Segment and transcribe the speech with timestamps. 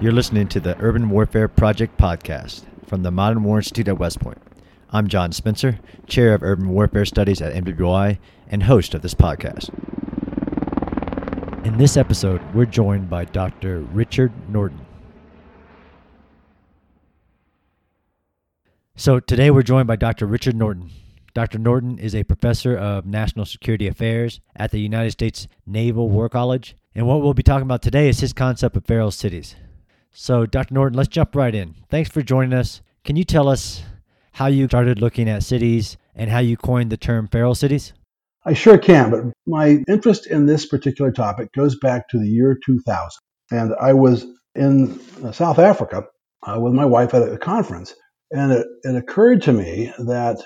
[0.00, 4.18] You're listening to the Urban Warfare Project podcast from the Modern War Institute at West
[4.18, 4.38] Point.
[4.88, 8.16] I'm John Spencer, Chair of Urban Warfare Studies at MWI
[8.48, 9.68] and host of this podcast.
[11.66, 13.80] In this episode, we're joined by Dr.
[13.80, 14.86] Richard Norton.
[18.96, 20.24] So today we're joined by Dr.
[20.24, 20.88] Richard Norton.
[21.34, 21.58] Dr.
[21.58, 26.74] Norton is a professor of national security affairs at the United States Naval War College.
[26.94, 29.56] And what we'll be talking about today is his concept of feral cities.
[30.12, 30.74] So, Dr.
[30.74, 31.74] Norton, let's jump right in.
[31.88, 32.82] Thanks for joining us.
[33.04, 33.82] Can you tell us
[34.32, 37.92] how you started looking at cities and how you coined the term feral cities?
[38.44, 42.58] I sure can, but my interest in this particular topic goes back to the year
[42.64, 43.10] 2000.
[43.50, 44.98] And I was in
[45.32, 46.04] South Africa
[46.42, 47.94] uh, with my wife at a conference.
[48.30, 50.42] And it, it occurred to me that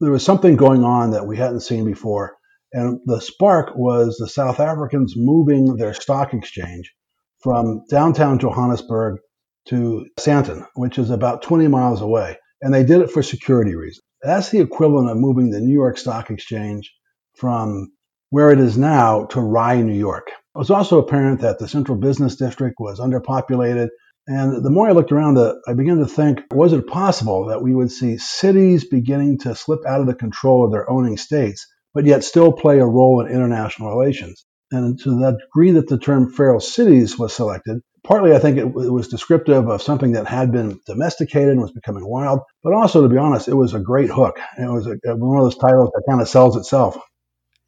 [0.00, 2.36] there was something going on that we hadn't seen before.
[2.72, 6.92] And the spark was the South Africans moving their stock exchange
[7.42, 9.18] from downtown Johannesburg
[9.66, 12.36] to Sandton, which is about 20 miles away.
[12.60, 14.02] And they did it for security reasons.
[14.22, 16.92] That's the equivalent of moving the New York Stock Exchange
[17.36, 17.92] from
[18.30, 20.28] where it is now to Rye, New York.
[20.28, 23.88] It was also apparent that the central business district was underpopulated.
[24.28, 27.62] And the more I looked around, the, I began to think, was it possible that
[27.62, 31.66] we would see cities beginning to slip out of the control of their owning states,
[31.92, 34.44] but yet still play a role in international relations?
[34.72, 38.64] And to the degree that the term feral cities was selected, partly I think it,
[38.64, 43.02] it, was descriptive of something that had been domesticated and was becoming wild, but also,
[43.02, 44.40] to be honest, it was a great hook.
[44.58, 46.98] It was a, one of those titles that kind of sells itself.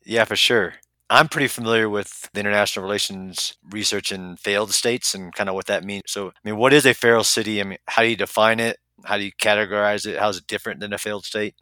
[0.05, 0.75] Yeah, for sure.
[1.11, 5.67] I'm pretty familiar with the international relations research in failed states and kind of what
[5.67, 6.05] that means.
[6.07, 7.61] So, I mean, what is a feral city?
[7.61, 8.79] I mean, how do you define it?
[9.05, 10.19] How do you categorize it?
[10.19, 11.55] How is it different than a failed state?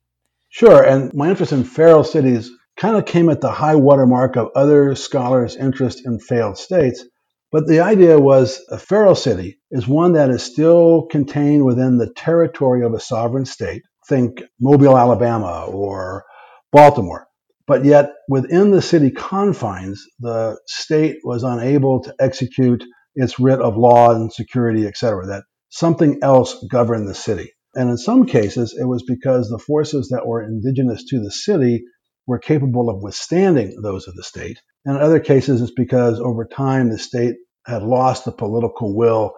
[0.48, 0.84] Sure.
[0.84, 4.94] And my interest in feral cities kind of came at the high watermark of other
[4.94, 7.04] scholars' interest in failed states.
[7.50, 12.10] But the idea was a feral city is one that is still contained within the
[12.10, 13.82] territory of a sovereign state.
[14.08, 16.24] Think Mobile, Alabama, or
[16.72, 17.26] Baltimore.
[17.66, 22.82] But yet, within the city confines, the state was unable to execute
[23.14, 25.26] its writ of law and security, etc.
[25.26, 27.52] That something else governed the city.
[27.74, 31.84] And in some cases, it was because the forces that were indigenous to the city
[32.26, 34.60] were capable of withstanding those of the state.
[34.84, 39.34] And in other cases, it's because over time the state had lost the political will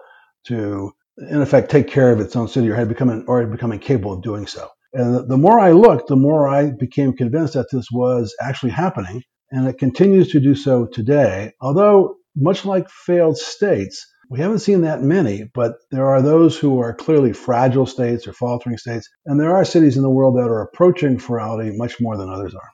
[0.47, 3.71] to, in effect, take care of its own city or had become or had become
[3.71, 4.69] incapable of doing so.
[4.93, 9.21] And the more I looked, the more I became convinced that this was actually happening.
[9.51, 11.51] And it continues to do so today.
[11.61, 16.79] Although, much like failed states, we haven't seen that many, but there are those who
[16.79, 19.07] are clearly fragile states or faltering states.
[19.25, 22.55] And there are cities in the world that are approaching ferality much more than others
[22.55, 22.69] are.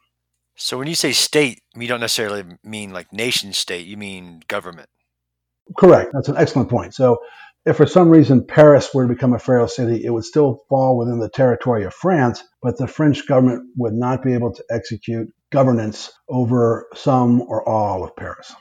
[0.56, 4.90] So when you say state, you don't necessarily mean like nation state, you mean government.
[5.78, 6.12] Correct.
[6.14, 6.94] That's an excellent point.
[6.94, 7.20] So
[7.66, 10.98] if for some reason Paris were to become a feral city, it would still fall
[10.98, 15.30] within the territory of France, but the French government would not be able to execute
[15.52, 18.54] governance over some or all of Paris.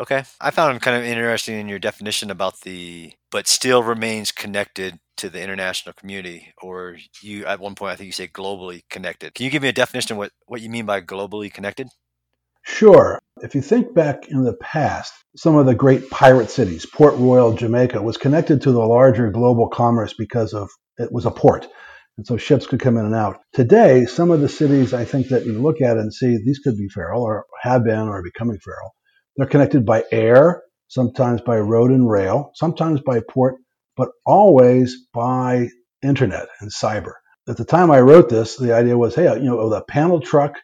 [0.00, 0.22] Okay.
[0.40, 5.00] I found it kind of interesting in your definition about the, but still remains connected
[5.18, 9.34] to the international community, or you, at one point, I think you say globally connected.
[9.34, 11.88] Can you give me a definition of what, what you mean by globally connected?
[12.64, 13.18] Sure.
[13.42, 17.54] If you think back in the past, some of the great pirate cities, Port Royal,
[17.54, 20.68] Jamaica, was connected to the larger global commerce because of
[20.98, 21.66] it was a port.
[22.16, 23.38] And so ships could come in and out.
[23.52, 26.76] Today, some of the cities I think that you look at and see these could
[26.76, 28.90] be feral or have been or are becoming feral.
[29.36, 33.54] They're connected by air, sometimes by road and rail, sometimes by port,
[33.98, 35.68] but always by
[36.02, 37.14] internet and cyber.
[37.48, 40.20] At the time I wrote this, the idea was, hey, you know, with a panel
[40.20, 40.54] truck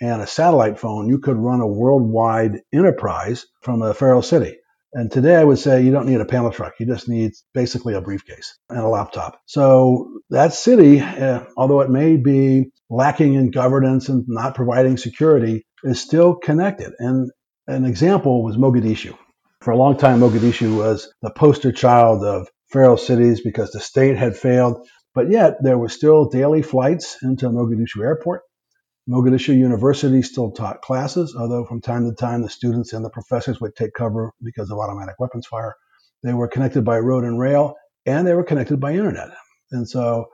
[0.00, 4.56] and a satellite phone, you could run a worldwide enterprise from a feral city.
[4.94, 6.74] And today I would say you don't need a panel truck.
[6.80, 9.40] You just need basically a briefcase and a laptop.
[9.46, 15.64] So that city, uh, although it may be lacking in governance and not providing security,
[15.84, 16.92] is still connected.
[16.98, 17.30] And
[17.68, 19.16] an example was Mogadishu.
[19.62, 24.16] For a long time, Mogadishu was the poster child of feral cities because the state
[24.16, 24.86] had failed.
[25.14, 28.42] But yet there were still daily flights into Mogadishu airport.
[29.08, 33.60] Mogadishu University still taught classes, although from time to time the students and the professors
[33.60, 35.74] would take cover because of automatic weapons fire.
[36.22, 37.74] They were connected by road and rail,
[38.06, 39.30] and they were connected by internet.
[39.72, 40.26] And so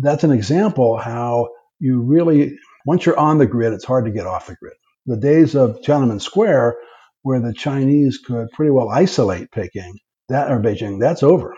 [0.00, 2.56] that's an example how you really,
[2.86, 4.74] once you're on the grid, it's hard to get off the grid.
[5.04, 6.76] The days of Tiananmen Square,
[7.22, 9.98] where the Chinese could pretty well isolate Peking,
[10.30, 11.54] that or Beijing, that's over.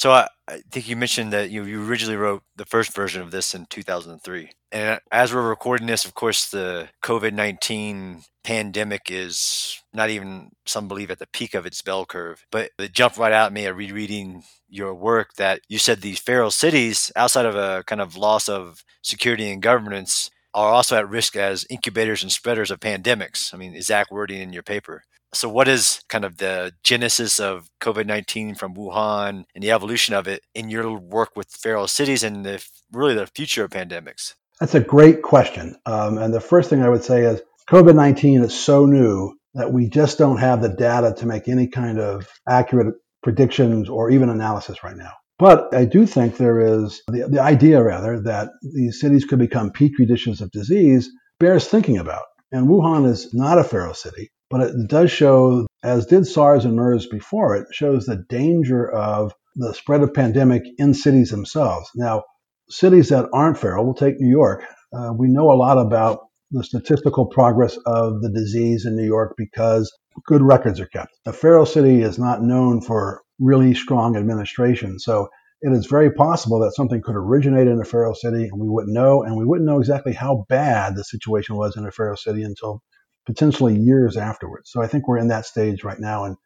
[0.00, 3.32] So I, I think you mentioned that you, you originally wrote the first version of
[3.32, 4.50] this in 2003.
[4.72, 10.52] And uh, as we're recording this, of course, the COVID 19 pandemic is not even,
[10.64, 12.46] some believe, at the peak of its bell curve.
[12.50, 16.18] But it jumped right out at me at rereading your work that you said these
[16.18, 21.10] feral cities, outside of a kind of loss of security and governance, are also at
[21.10, 23.52] risk as incubators and spreaders of pandemics.
[23.52, 25.02] I mean, exact wording in your paper.
[25.32, 30.14] So, what is kind of the genesis of COVID 19 from Wuhan and the evolution
[30.14, 34.34] of it in your work with feral cities and the, really the future of pandemics?
[34.58, 35.76] That's a great question.
[35.86, 37.40] Um, and the first thing I would say is
[37.70, 41.68] COVID 19 is so new that we just don't have the data to make any
[41.68, 45.12] kind of accurate predictions or even analysis right now.
[45.38, 49.70] But I do think there is the, the idea, rather, that these cities could become
[49.70, 52.24] petri dishes of disease bears thinking about.
[52.52, 56.74] And Wuhan is not a feral city, but it does show, as did SARS and
[56.74, 61.88] MERS before it, shows the danger of the spread of pandemic in cities themselves.
[61.94, 62.24] Now,
[62.68, 64.64] cities that aren't feral, we'll take New York.
[64.92, 66.20] Uh, we know a lot about
[66.50, 69.92] the statistical progress of the disease in New York because
[70.26, 71.12] good records are kept.
[71.26, 74.98] A feral city is not known for really strong administration.
[74.98, 75.28] So
[75.62, 78.94] it is very possible that something could originate in a feral city and we wouldn't
[78.94, 82.42] know, and we wouldn't know exactly how bad the situation was in a feral city
[82.42, 82.82] until
[83.30, 84.70] potentially years afterwards.
[84.70, 86.36] So I think we're in that stage right now in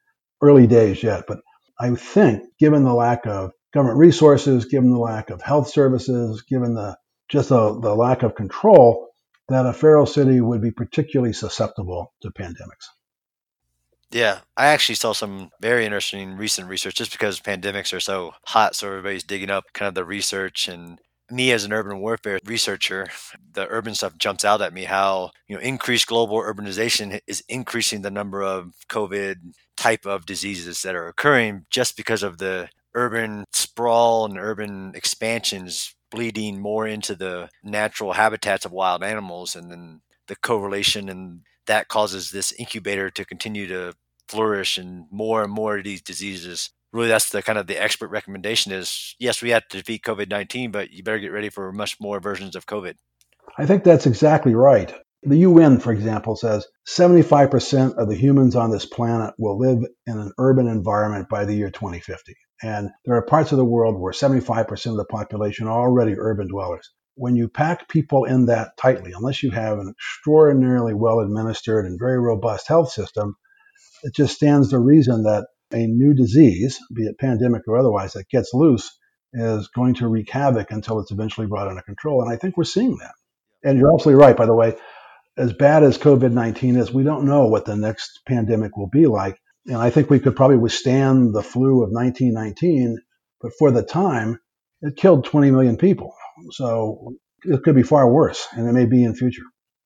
[0.43, 1.25] early days yet.
[1.27, 1.39] But
[1.81, 6.75] I think given the lack of government resources, given the lack of health services, given
[6.75, 6.97] the
[7.29, 9.09] just the, the lack of control,
[9.49, 12.89] that a feral city would be particularly susceptible to pandemics.
[14.11, 18.77] Yeah, I actually saw some very interesting recent research just because pandemics are so hot.
[18.77, 21.01] So everybody's digging up kind of the research and
[21.31, 23.09] me as an urban warfare researcher,
[23.53, 28.03] the urban stuff jumps out at me how, you know, increased global urbanization is increasing
[28.03, 29.37] the number of COVID
[29.77, 35.95] type of diseases that are occurring just because of the urban sprawl and urban expansions
[36.11, 41.89] bleeding more into the natural habitats of wild animals and then the correlation and that
[41.89, 43.93] causes this incubator to continue to
[44.29, 48.09] flourish and more and more of these diseases really that's the kind of the expert
[48.09, 52.01] recommendation is yes we have to defeat covid-19 but you better get ready for much
[52.01, 52.95] more versions of covid.
[53.59, 54.95] I think that's exactly right.
[55.25, 60.19] The un for example says 75% of the humans on this planet will live in
[60.19, 64.13] an urban environment by the year 2050 and there are parts of the world where
[64.13, 66.91] 75% of the population are already urban dwellers.
[67.17, 71.99] When you pack people in that tightly unless you have an extraordinarily well administered and
[71.99, 73.35] very robust health system
[74.05, 78.29] it just stands to reason that a new disease, be it pandemic or otherwise, that
[78.29, 78.91] gets loose
[79.33, 82.23] is going to wreak havoc until it's eventually brought under control.
[82.23, 83.15] And I think we're seeing that.
[83.65, 84.77] And you're absolutely right, by the way.
[85.37, 89.07] As bad as COVID 19 is, we don't know what the next pandemic will be
[89.07, 89.37] like.
[89.67, 92.99] And I think we could probably withstand the flu of 1919,
[93.41, 94.39] but for the time,
[94.83, 96.15] it killed 20 million people.
[96.53, 99.43] So it could be far worse, and it may be in future.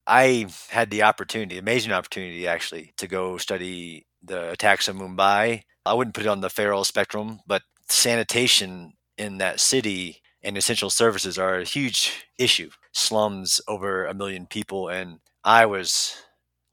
[0.07, 5.63] I had the opportunity, amazing opportunity actually, to go study the attacks of Mumbai.
[5.85, 10.91] I wouldn't put it on the feral spectrum, but sanitation in that city and essential
[10.91, 12.71] services are a huge issue.
[12.93, 16.17] Slums over a million people, and I was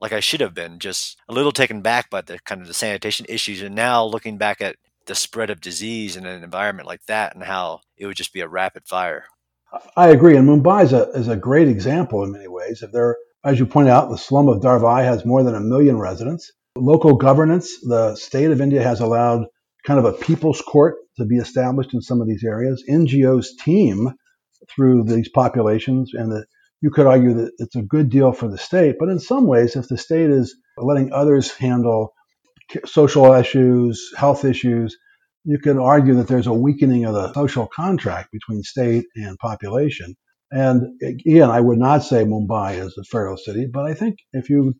[0.00, 2.74] like I should have been, just a little taken back by the kind of the
[2.74, 3.62] sanitation issues.
[3.62, 4.76] And now looking back at
[5.06, 8.40] the spread of disease in an environment like that and how it would just be
[8.40, 9.24] a rapid fire.
[9.96, 12.82] I agree, and Mumbai is a, is a great example in many ways.
[12.82, 13.16] If there
[13.46, 16.52] as you point out, the slum of Dharavi has more than a million residents.
[16.76, 19.46] Local governance, the state of India has allowed
[19.84, 22.84] kind of a people's court to be established in some of these areas.
[22.88, 24.12] NGOs team
[24.74, 26.44] through these populations, and the,
[26.80, 28.96] you could argue that it's a good deal for the state.
[28.98, 32.12] But in some ways, if the state is letting others handle
[32.84, 34.96] social issues, health issues,
[35.44, 40.14] you could argue that there's a weakening of the social contract between state and population.
[40.50, 44.50] And again, I would not say Mumbai is a feral city, but I think if
[44.50, 44.74] you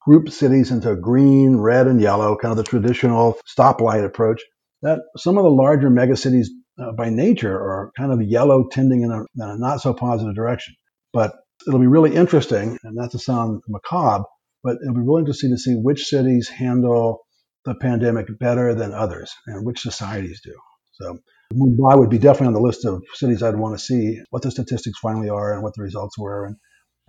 [0.00, 4.42] group cities into green, red, and yellow, kind of the traditional stoplight approach,
[4.82, 6.46] that some of the larger megacities
[6.78, 10.34] uh, by nature are kind of yellow tending in a, in a not so positive
[10.34, 10.74] direction.
[11.12, 11.34] But
[11.66, 14.24] it'll be really interesting, and not to sound macabre,
[14.62, 17.20] but it'll be really interesting to see which cities handle
[17.64, 20.54] the pandemic better than others and which societies do.
[20.92, 21.18] So
[21.52, 24.50] Mumbai would be definitely on the list of cities I'd want to see what the
[24.50, 26.56] statistics finally are and what the results were, and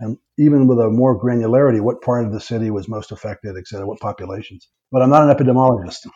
[0.00, 3.66] and even with a more granularity, what part of the city was most affected, et
[3.66, 4.68] cetera, what populations.
[4.92, 6.06] But I'm not an epidemiologist.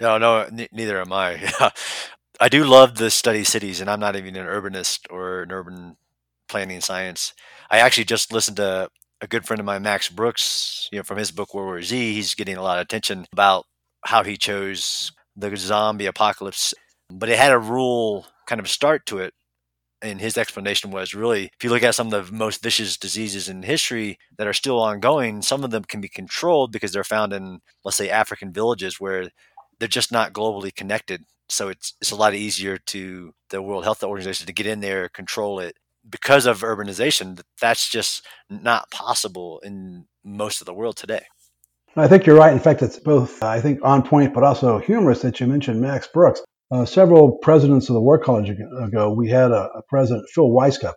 [0.00, 1.50] No, no, n- neither am I.
[2.40, 5.96] I do love the study cities, and I'm not even an urbanist or an urban
[6.48, 7.34] planning science.
[7.70, 11.18] I actually just listened to a good friend of mine, Max Brooks, you know, from
[11.18, 12.14] his book World War Z.
[12.14, 13.66] He's getting a lot of attention about
[14.04, 16.74] how he chose the zombie apocalypse
[17.12, 19.34] but it had a rule kind of start to it.
[20.02, 23.48] And his explanation was really if you look at some of the most vicious diseases
[23.48, 27.32] in history that are still ongoing, some of them can be controlled because they're found
[27.32, 29.30] in, let's say, African villages where
[29.78, 31.22] they're just not globally connected.
[31.48, 35.08] So it's it's a lot easier to the World Health Organization to get in there,
[35.08, 35.76] control it.
[36.08, 41.22] Because of urbanization, that's just not possible in most of the world today.
[41.94, 42.52] I think you're right.
[42.52, 45.80] In fact, it's both, uh, I think, on point, but also humorous that you mentioned
[45.80, 46.42] Max Brooks.
[46.72, 50.94] Uh, several presidents of the War College ago, we had a, a president, Phil Wisecup,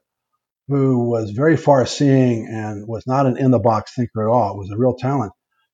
[0.70, 4.54] who was very far seeing and was not an in the box thinker at all.
[4.54, 5.34] It was a real talent.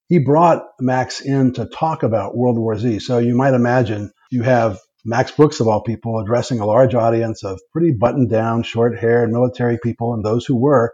[0.09, 2.97] He brought Max in to talk about World War Z.
[2.99, 7.43] So you might imagine you have Max Brooks, of all people, addressing a large audience
[7.43, 10.91] of pretty buttoned down, short haired military people and those who were.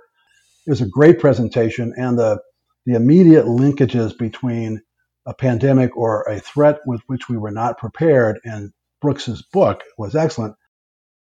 [0.66, 2.42] It was a great presentation, and the,
[2.86, 4.82] the immediate linkages between
[5.26, 8.72] a pandemic or a threat with which we were not prepared and
[9.08, 10.58] Brooks's book was excellent.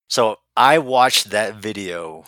[0.09, 2.23] So I watched that video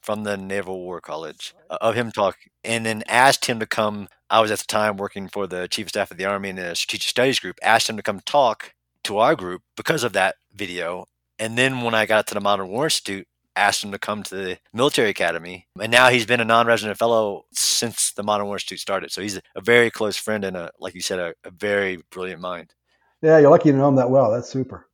[0.00, 4.06] from the Naval War College uh, of him talk and then asked him to come.
[4.30, 6.56] I was at the time working for the Chief of Staff of the Army in
[6.56, 10.36] the Strategic Studies group, asked him to come talk to our group because of that
[10.54, 11.06] video.
[11.36, 14.36] And then when I got to the Modern War Institute, asked him to come to
[14.36, 15.66] the military academy.
[15.80, 19.10] And now he's been a non-resident fellow since the Modern War Institute started.
[19.10, 22.40] So he's a very close friend and a, like you said, a, a very brilliant
[22.40, 22.72] mind.
[23.20, 24.30] Yeah, you're lucky to know him that well.
[24.30, 24.88] That's super.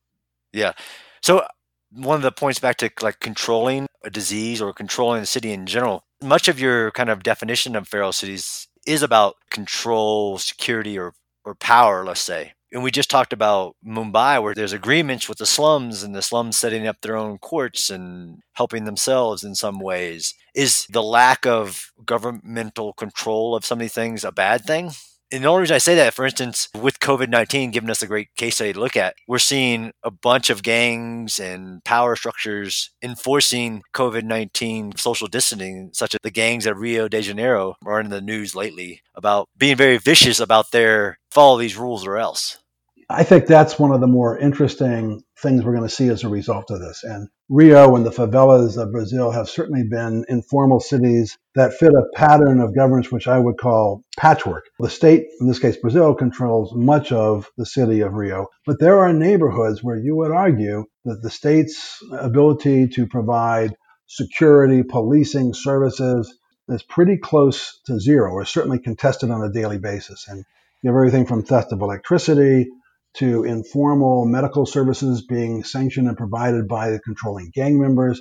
[0.53, 0.73] Yeah.
[1.23, 1.45] So
[1.93, 5.67] one of the points back to like controlling a disease or controlling the city in
[5.67, 11.15] general, much of your kind of definition of feral cities is about control, security, or
[11.45, 12.53] or power, let's say.
[12.73, 16.59] And we just talked about Mumbai, where there's agreements with the slums and the slums
[16.59, 20.35] setting up their own courts and helping themselves in some ways.
[20.55, 24.91] Is the lack of governmental control of some of these things a bad thing?
[25.31, 28.07] And the only reason I say that, for instance, with COVID 19 giving us a
[28.07, 32.91] great case study to look at, we're seeing a bunch of gangs and power structures
[33.03, 38.09] enforcing COVID 19 social distancing, such as the gangs at Rio de Janeiro are in
[38.09, 42.59] the news lately about being very vicious about their follow these rules or else.
[43.11, 46.29] I think that's one of the more interesting things we're going to see as a
[46.29, 47.05] result of this.
[47.05, 52.17] And Rio and the favelas of Brazil have certainly been informal cities that fit a
[52.17, 54.65] pattern of governance which I would call patchwork.
[54.81, 58.99] The state, in this case Brazil, controls much of the city of Rio, but there
[58.99, 63.75] are neighborhoods where you would argue that the state's ability to provide
[64.07, 66.37] security, policing services
[66.69, 70.27] is pretty close to zero, or certainly contested on a daily basis.
[70.29, 70.45] And
[70.83, 72.69] you have everything from theft of electricity
[73.19, 78.21] to informal medical services being sanctioned and provided by the controlling gang members.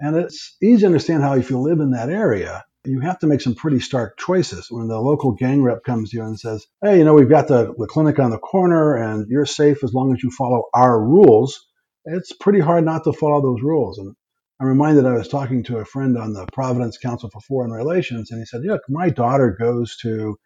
[0.00, 3.26] And it's easy to understand how, if you live in that area, you have to
[3.26, 4.70] make some pretty stark choices.
[4.70, 7.48] When the local gang rep comes to you and says, Hey, you know, we've got
[7.48, 10.98] the, the clinic on the corner and you're safe as long as you follow our
[10.98, 11.66] rules,
[12.06, 13.98] it's pretty hard not to follow those rules.
[13.98, 14.14] And
[14.60, 18.30] I'm reminded I was talking to a friend on the Providence Council for Foreign Relations,
[18.30, 20.38] and he said, Look, my daughter goes to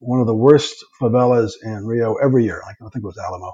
[0.00, 2.62] one of the worst favelas in Rio every year.
[2.68, 3.52] I think it was Alamo.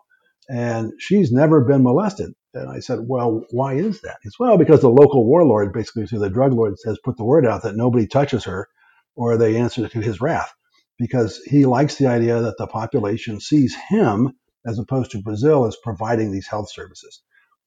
[0.48, 2.32] And she's never been molested.
[2.54, 4.16] And I said, well, why is that?
[4.22, 7.46] Said, well, because the local warlord, basically through the drug lords, has put the word
[7.46, 8.68] out that nobody touches her
[9.14, 10.52] or they answer to his wrath
[10.98, 14.32] because he likes the idea that the population sees him
[14.66, 17.22] as opposed to Brazil as providing these health services.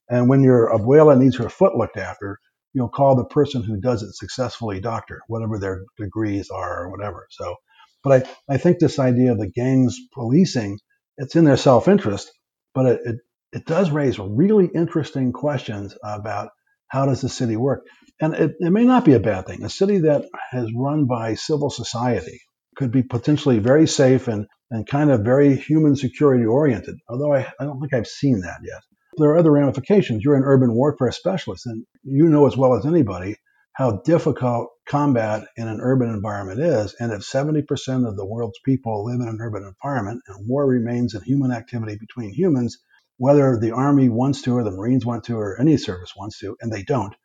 [0.09, 2.39] And when your abuela needs her foot looked after,
[2.73, 7.27] you'll call the person who does it successfully doctor, whatever their degrees are or whatever.
[7.29, 7.55] So
[8.03, 10.79] but I, I think this idea of the gangs policing,
[11.17, 12.31] it's in their self interest,
[12.73, 13.15] but it, it,
[13.51, 16.49] it does raise really interesting questions about
[16.87, 17.85] how does the city work.
[18.21, 19.63] And it, it may not be a bad thing.
[19.63, 22.39] A city that is run by civil society
[22.75, 27.47] could be potentially very safe and, and kind of very human security oriented, although I,
[27.59, 28.81] I don't think I've seen that yet.
[29.17, 30.23] There are other ramifications.
[30.23, 33.35] You're an urban warfare specialist, and you know as well as anybody
[33.79, 36.93] how difficult combat in an urban environment is.
[36.99, 41.15] And if 70% of the world's people live in an urban environment and war remains
[41.15, 42.79] a human activity between humans,
[43.15, 46.57] whether the Army wants to or the Marines want to or any service wants to,
[46.59, 47.15] and they don't,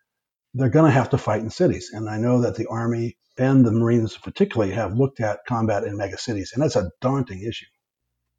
[0.55, 1.91] they're going to have to fight in cities.
[1.93, 5.99] And I know that the Army and the Marines particularly have looked at combat in
[5.99, 7.67] megacities, and that's a daunting issue.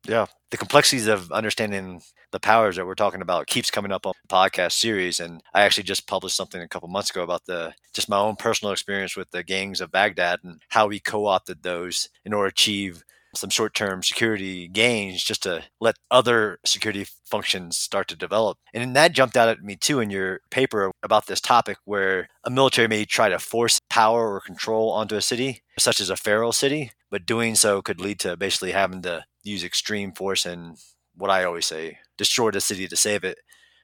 [0.07, 0.27] Yeah.
[0.51, 4.33] The complexities of understanding the powers that we're talking about keeps coming up on the
[4.33, 5.19] podcast series.
[5.19, 8.35] And I actually just published something a couple months ago about the just my own
[8.35, 12.53] personal experience with the gangs of Baghdad and how we co-opted those in order to
[12.53, 18.57] achieve some short-term security gains just to let other security functions start to develop.
[18.73, 22.49] And that jumped out at me too in your paper about this topic where a
[22.49, 26.53] military may try to force power or control onto a city, such as a feral
[26.53, 30.77] city, but doing so could lead to basically having to use extreme force and
[31.15, 33.37] what I always say, destroy the city to save it.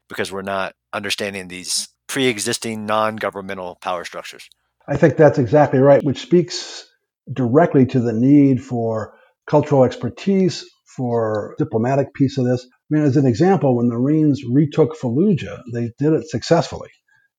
[0.10, 4.50] because we're not understanding these pre existing non governmental power structures.
[4.88, 6.86] I think that's exactly right, which speaks
[7.32, 9.14] directly to the need for
[9.48, 10.66] cultural expertise,
[10.98, 12.66] for diplomatic piece of this.
[12.66, 16.90] I mean, as an example, when the Marines retook Fallujah, they did it successfully.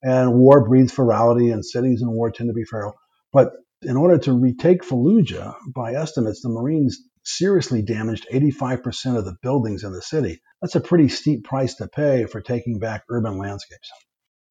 [0.02, 2.94] And war breeds ferality, and cities in war tend to be feral.
[3.32, 3.50] But
[3.82, 9.84] in order to retake Fallujah, by estimates, the Marines seriously damaged 85% of the buildings
[9.84, 10.40] in the city.
[10.60, 13.90] That's a pretty steep price to pay for taking back urban landscapes.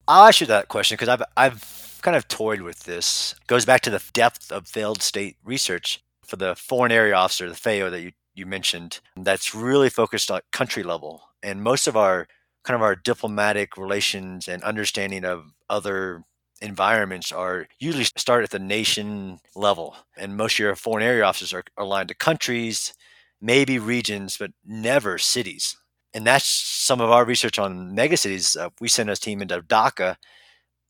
[0.08, 3.34] I'll ask you that question because I've, I've kind of toyed with this.
[3.40, 7.48] It goes back to the depth of failed state research for the foreign area officer,
[7.48, 11.22] the FAO that you, you mentioned, that's really focused on country level.
[11.42, 12.26] And most of our
[12.64, 16.24] kind of our diplomatic relations and understanding of other
[16.62, 19.96] environments are usually start at the nation level.
[20.16, 22.94] And most of your foreign area officers are aligned to countries,
[23.40, 25.76] maybe regions, but never cities.
[26.14, 28.58] And that's some of our research on megacities.
[28.58, 30.16] Uh, we sent a team into Dhaka,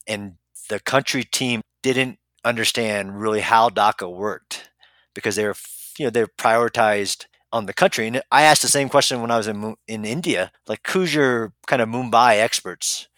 [0.06, 0.34] and
[0.68, 4.70] the country team didn't understand really how Dhaka worked
[5.14, 5.54] because they were,
[5.98, 8.06] you know, they were prioritized on the country.
[8.06, 11.52] And I asked the same question when I was in in India, like who's your
[11.66, 13.08] kind of Mumbai experts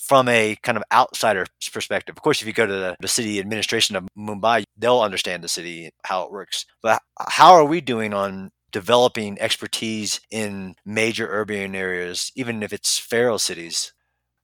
[0.00, 2.16] from a kind of outsider's perspective.
[2.16, 5.48] Of course, if you go to the, the city administration of Mumbai, they'll understand the
[5.48, 6.64] city how it works.
[6.82, 12.98] But how are we doing on developing expertise in major urban areas, even if it's
[12.98, 13.92] feral cities?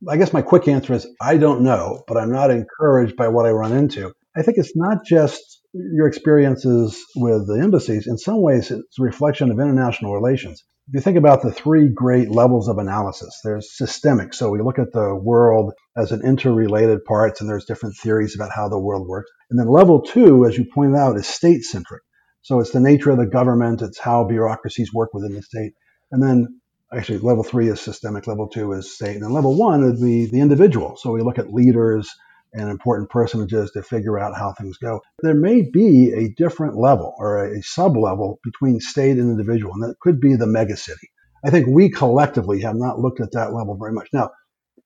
[0.09, 3.47] I guess my quick answer is I don't know, but I'm not encouraged by what
[3.47, 4.13] I run into.
[4.37, 8.07] I think it's not just your experiences with the embassies.
[8.07, 10.63] In some ways, it's a reflection of international relations.
[10.89, 14.33] If you think about the three great levels of analysis, there's systemic.
[14.33, 18.53] So we look at the world as an interrelated parts, and there's different theories about
[18.55, 19.29] how the world works.
[19.51, 22.03] And then level two, as you pointed out, is state centric.
[22.43, 25.73] So it's the nature of the government, it's how bureaucracies work within the state.
[26.13, 26.61] And then
[26.97, 30.27] actually level three is systemic, level two is state, and then level one is the,
[30.27, 30.97] the individual.
[30.97, 32.09] So we look at leaders,
[32.57, 35.01] and important personages to figure out how things go.
[35.23, 39.83] There may be a different level or a sub level between state and individual, and
[39.83, 41.09] that could be the megacity.
[41.45, 44.09] I think we collectively have not looked at that level very much.
[44.13, 44.31] Now,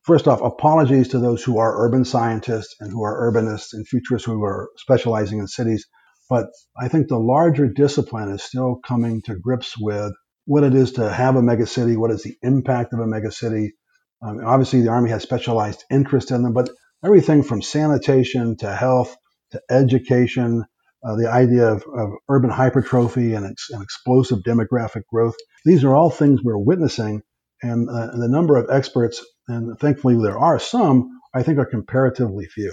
[0.03, 4.27] first off, apologies to those who are urban scientists and who are urbanists and futurists
[4.27, 5.87] who are specializing in cities.
[6.29, 6.47] But
[6.81, 10.13] I think the larger discipline is still coming to grips with
[10.45, 13.69] what it is to have a megacity, what is the impact of a megacity.
[14.23, 16.69] Um, obviously, the Army has specialized interest in them, but
[17.05, 19.17] everything from sanitation to health
[19.53, 20.65] to education,
[21.05, 25.35] uh, the idea of, of, urban hypertrophy and, ex- and, explosive demographic growth.
[25.65, 27.23] These are all things we're witnessing,
[27.63, 32.47] and, uh, the number of experts, and thankfully there are some, I think are comparatively
[32.47, 32.73] few.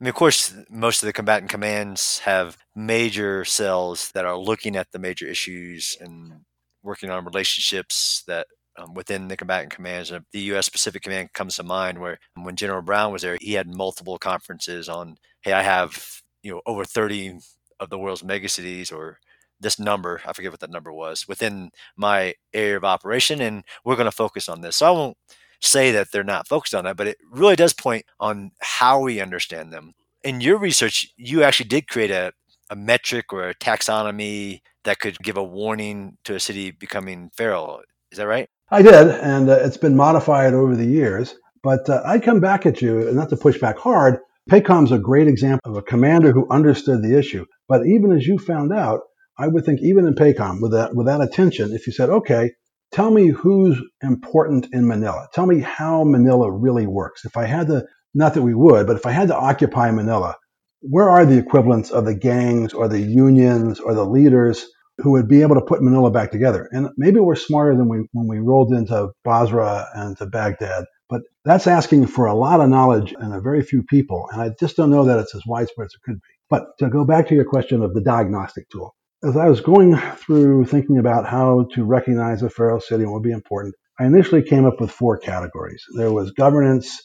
[0.00, 4.74] I mean, of course, most of the combatant commands have major cells that are looking
[4.74, 6.40] at the major issues and
[6.82, 8.46] working on relationships that
[8.80, 10.12] um, within the combatant commands.
[10.32, 10.68] The U.S.
[10.68, 14.88] Pacific Command comes to mind, where when General Brown was there, he had multiple conferences
[14.88, 17.38] on, hey, I have you know over 30
[17.78, 19.18] of the world's megacities or
[19.60, 23.96] this number, I forget what that number was, within my area of operation, and we're
[23.96, 24.76] going to focus on this.
[24.76, 25.18] So I won't
[25.60, 29.20] say that they're not focused on that, but it really does point on how we
[29.20, 29.92] understand them.
[30.24, 32.32] In your research, you actually did create a,
[32.70, 37.82] a metric or a taxonomy that could give a warning to a city becoming feral.
[38.10, 38.48] Is that right?
[38.72, 41.34] I did, and uh, it's been modified over the years.
[41.62, 44.18] But uh, I'd come back at you, and not to push back hard.
[44.48, 47.44] PACOM's a great example of a commander who understood the issue.
[47.68, 49.00] But even as you found out,
[49.36, 52.52] I would think even in PACOM, with that, with that attention, if you said, okay,
[52.92, 55.26] tell me who's important in Manila.
[55.34, 57.24] Tell me how Manila really works.
[57.24, 60.36] If I had to, not that we would, but if I had to occupy Manila,
[60.80, 64.66] where are the equivalents of the gangs or the unions or the leaders
[65.02, 66.68] who would be able to put Manila back together.
[66.72, 70.84] And maybe we're smarter than we when we rolled into Basra and to Baghdad.
[71.08, 74.28] But that's asking for a lot of knowledge and a very few people.
[74.32, 76.34] And I just don't know that it's as widespread as it could be.
[76.48, 79.96] But to go back to your question of the diagnostic tool, as I was going
[80.16, 84.06] through thinking about how to recognize a feral city and what would be important, I
[84.06, 85.84] initially came up with four categories.
[85.96, 87.02] There was governance,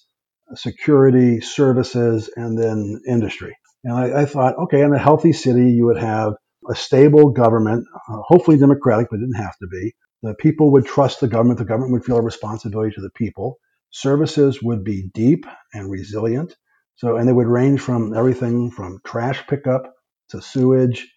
[0.54, 3.56] security, services, and then industry.
[3.84, 6.36] And I, I thought, okay, in a healthy city, you would have
[6.70, 9.94] a stable government, uh, hopefully democratic, but it didn't have to be.
[10.24, 11.60] The people would trust the government.
[11.60, 13.58] The government would feel a responsibility to the people.
[13.92, 16.56] Services would be deep and resilient.
[16.96, 19.94] So, and they would range from everything from trash pickup
[20.30, 21.08] to sewage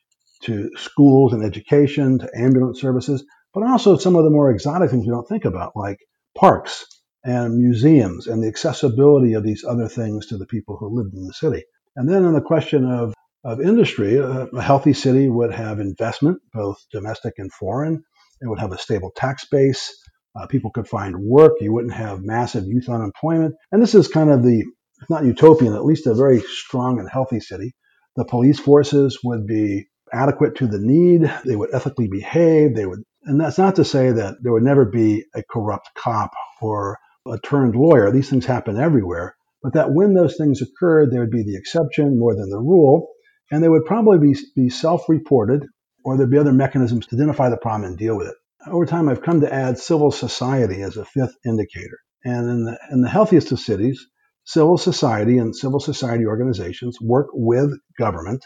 [0.43, 5.07] to schools and education to ambulance services, but also some of the more exotic things
[5.07, 5.99] we don't think about, like
[6.37, 6.87] parks
[7.25, 11.27] and museums and the accessibility of these other things to the people who lived in
[11.27, 11.65] the city.
[11.97, 13.15] And then on the question of
[13.49, 18.05] of industry, a, a healthy city would have investment, both domestic and foreign.
[18.43, 19.95] It would have a stable tax base.
[20.39, 21.53] Uh, people could find work.
[21.61, 23.55] You wouldn't have massive youth unemployment.
[23.73, 24.61] And this is kind of the,
[25.01, 27.73] if not utopian, at least a very strong and healthy city.
[28.17, 31.33] The police forces would be adequate to the need.
[31.47, 32.77] They would ethically behave.
[32.77, 36.33] They would, and that's not to say that there would never be a corrupt cop
[36.61, 38.11] or a turned lawyer.
[38.11, 39.37] These things happen everywhere.
[39.63, 43.09] But that when those things occurred, there would be the exception more than the rule.
[43.51, 45.67] And they would probably be, be self reported,
[46.05, 48.35] or there'd be other mechanisms to identify the problem and deal with it.
[48.67, 51.99] Over time, I've come to add civil society as a fifth indicator.
[52.25, 54.07] And in the, in the healthiest of cities,
[54.45, 58.45] civil society and civil society organizations work with government.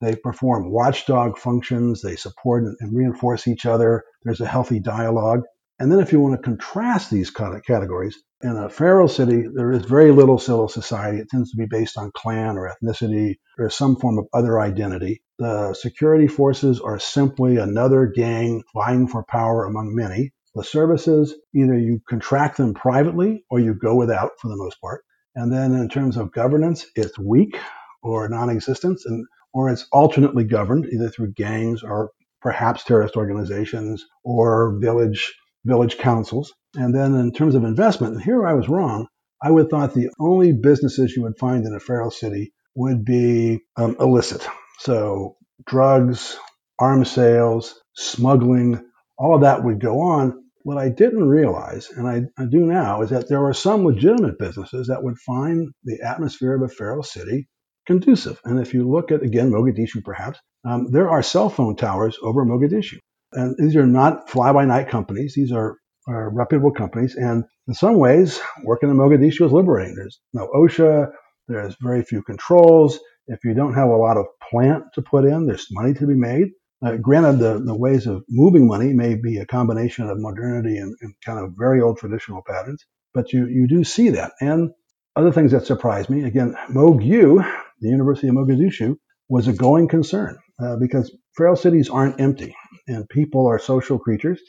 [0.00, 4.02] They perform watchdog functions, they support and reinforce each other.
[4.24, 5.42] There's a healthy dialogue.
[5.82, 9.84] And then, if you want to contrast these categories, in a feral city, there is
[9.84, 11.18] very little civil society.
[11.18, 15.24] It tends to be based on clan or ethnicity or some form of other identity.
[15.40, 20.30] The security forces are simply another gang vying for power among many.
[20.54, 25.02] The services, either you contract them privately or you go without for the most part.
[25.34, 27.58] And then in terms of governance, it's weak
[28.04, 34.78] or non-existent, and or it's alternately governed either through gangs or perhaps terrorist organizations or
[34.80, 36.52] village village councils.
[36.74, 39.06] And then in terms of investment, and here I was wrong.
[39.42, 43.60] I would thought the only businesses you would find in a feral city would be
[43.76, 44.46] um, illicit.
[44.78, 46.38] So drugs,
[46.78, 48.84] arms sales, smuggling,
[49.18, 50.42] all of that would go on.
[50.64, 54.38] What I didn't realize, and I, I do now, is that there are some legitimate
[54.38, 57.48] businesses that would find the atmosphere of a feral city
[57.84, 58.40] conducive.
[58.44, 62.44] And if you look at, again, Mogadishu perhaps, um, there are cell phone towers over
[62.44, 62.98] Mogadishu.
[63.32, 65.34] And these are not fly by night companies.
[65.34, 65.76] These are,
[66.08, 67.14] are reputable companies.
[67.14, 69.94] And in some ways, working in Mogadishu is liberating.
[69.94, 71.12] There's no OSHA.
[71.48, 72.98] There's very few controls.
[73.26, 76.14] If you don't have a lot of plant to put in, there's money to be
[76.14, 76.48] made.
[76.84, 80.94] Uh, granted, the, the ways of moving money may be a combination of modernity and,
[81.00, 84.32] and kind of very old traditional patterns, but you, you do see that.
[84.40, 84.70] And
[85.14, 87.48] other things that surprised me, again, MoGU,
[87.80, 88.96] the University of Mogadishu,
[89.28, 92.54] was a going concern uh, because feral cities aren't empty
[92.86, 94.40] and people are social creatures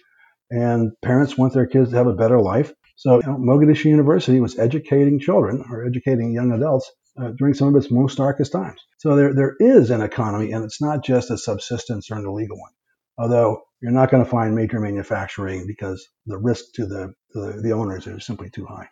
[0.50, 2.72] and parents want their kids to have a better life.
[2.96, 7.70] So you know, Mogadishu University was educating children or educating young adults uh, during some
[7.70, 8.80] of its most darkest times.
[9.00, 12.60] So there, there is an economy, and it's not just a subsistence or an illegal
[12.60, 12.72] one.
[13.18, 17.72] Although you're not going to find major manufacturing because the risk to the, the, the
[17.72, 18.88] owners is simply too high.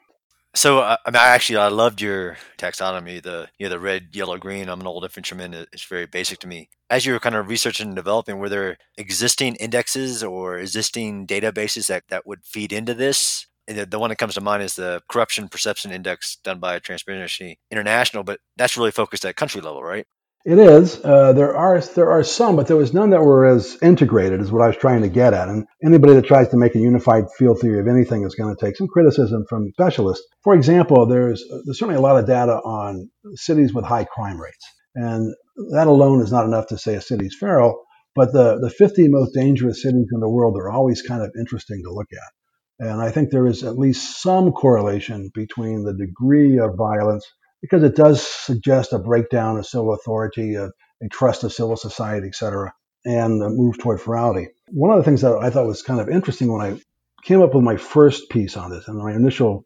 [0.54, 3.22] So uh, I mean, I actually I loved your taxonomy.
[3.24, 4.68] The you know the red, yellow, green.
[4.68, 5.54] I'm an old infantryman.
[5.54, 6.70] It's very basic to me.
[6.90, 11.88] As you were kind of researching and developing, were there existing indexes or existing databases
[11.88, 13.48] that that would feed into this?
[13.68, 17.60] The, the one that comes to mind is the Corruption Perception Index done by Transparency
[17.72, 20.06] International, but that's really focused at country level, right?
[20.44, 21.00] It is.
[21.04, 24.52] Uh, there are there are some, but there was none that were as integrated as
[24.52, 25.50] what I was trying to get at.
[25.50, 28.66] And anybody that tries to make a unified field theory of anything is going to
[28.66, 30.26] take some criticism from specialists.
[30.44, 34.66] For example, there's there's certainly a lot of data on cities with high crime rates,
[34.96, 35.32] and
[35.74, 37.84] that alone is not enough to say a city's feral.
[38.16, 41.84] But the the 50 most dangerous cities in the world are always kind of interesting
[41.84, 42.88] to look at.
[42.88, 47.84] And I think there is at least some correlation between the degree of violence because
[47.84, 50.70] it does suggest a breakdown of civil authority, uh,
[51.02, 52.74] a, a trust of civil society, et cetera,
[53.06, 54.48] and a move toward ferality.
[54.70, 56.80] One of the things that I thought was kind of interesting when I
[57.24, 59.66] came up with my first piece on this and my initial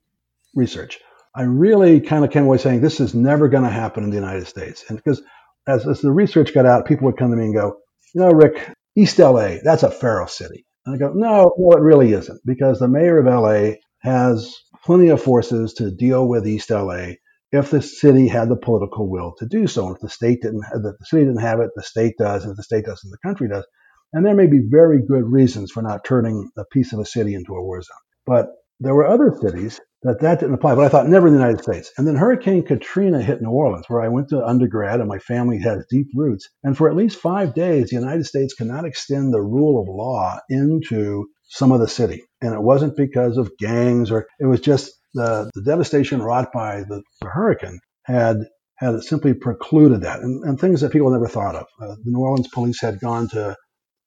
[0.54, 1.00] research,
[1.36, 4.16] I really kind of came away saying this is never going to happen in the
[4.16, 4.86] United States.
[4.88, 5.22] And because
[5.68, 7.78] as, as the research got out, people would come to me and go,
[8.14, 10.66] you know, Rick, East LA, that's a feral city.
[10.86, 15.10] And I go, no, no, it really isn't, because the mayor of LA has plenty
[15.10, 17.14] of forces to deal with East LA
[17.56, 19.88] if the city had the political will to do so.
[19.88, 22.44] And if the state didn't, have, the city didn't have it, the state does.
[22.44, 23.66] And if the state doesn't, the country does.
[24.14, 27.34] And there may be very good reasons for not turning a piece of a city
[27.34, 27.98] into a war zone.
[28.26, 28.48] But
[28.80, 30.76] there were other cities that that didn't apply.
[30.76, 31.92] But I thought never in the United States.
[31.98, 35.60] And then Hurricane Katrina hit New Orleans, where I went to undergrad, and my family
[35.60, 36.50] has deep roots.
[36.64, 39.88] And for at least five days, the United States could not extend the rule of
[39.88, 42.24] law into some of the city.
[42.42, 46.82] And it wasn't because of gangs or it was just the, the devastation wrought by
[46.82, 48.38] the, the, hurricane had
[48.78, 51.66] had simply precluded that, and, and things that people never thought of.
[51.82, 53.56] Uh, the New Orleans police had gone to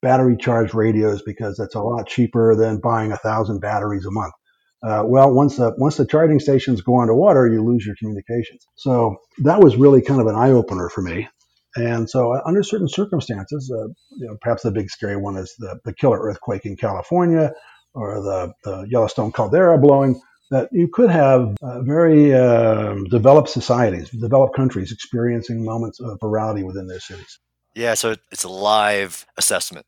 [0.02, 4.34] battery charged radios because that's a lot cheaper than buying a thousand batteries a month.
[4.82, 8.64] Uh, well, once the once the charging stations go underwater, you lose your communications.
[8.76, 11.28] So that was really kind of an eye opener for me.
[11.74, 15.54] And so, uh, under certain circumstances, uh, you know, perhaps the big scary one is
[15.58, 17.52] the, the killer earthquake in California,
[17.94, 24.10] or the, the Yellowstone caldera blowing that you could have uh, very uh, developed societies,
[24.10, 27.38] developed countries experiencing moments of ferality within their cities.
[27.74, 29.86] Yeah, so it's a live assessment.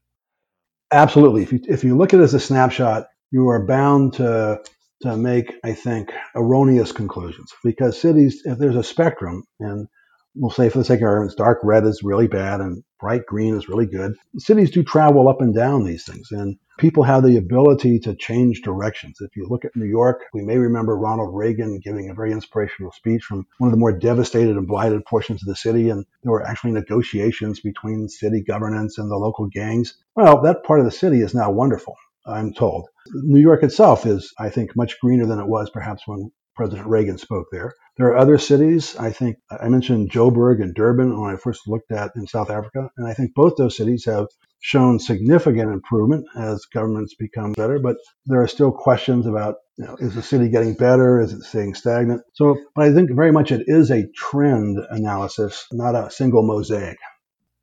[0.92, 1.42] Absolutely.
[1.42, 4.60] If you, if you look at it as a snapshot, you are bound to
[5.02, 9.88] to make, I think, erroneous conclusions because cities, if there's a spectrum, and
[10.34, 13.56] we'll say for the sake of argument, dark red is really bad and bright green
[13.56, 14.14] is really good.
[14.38, 18.62] Cities do travel up and down these things, and people have the ability to change
[18.62, 19.18] directions.
[19.20, 22.92] If you look at New York, we may remember Ronald Reagan giving a very inspirational
[22.92, 26.32] speech from one of the more devastated and blighted portions of the city, and there
[26.32, 29.96] were actually negotiations between city governance and the local gangs.
[30.14, 31.96] Well, that part of the city is now wonderful.
[32.26, 32.86] I'm told.
[33.14, 37.16] New York itself is, I think, much greener than it was perhaps when President Reagan
[37.16, 37.72] spoke there.
[37.96, 38.94] There are other cities.
[38.94, 42.90] I think I mentioned Joburg and Durban when I first looked at in South Africa,
[42.98, 44.26] and I think both those cities have
[44.60, 47.78] shown significant improvement as governments become better.
[47.78, 47.96] But
[48.26, 51.18] there are still questions about you know, is the city getting better?
[51.18, 52.20] Is it staying stagnant?
[52.34, 56.98] So, but I think very much it is a trend analysis, not a single mosaic.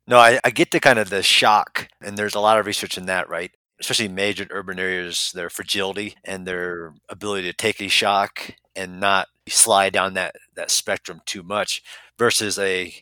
[0.08, 2.98] No, I, I get the kind of the shock, and there's a lot of research
[2.98, 3.52] in that, right?
[3.80, 9.28] Especially major urban areas, their fragility and their ability to take a shock and not
[9.48, 11.82] slide down that, that spectrum too much
[12.18, 12.92] versus a,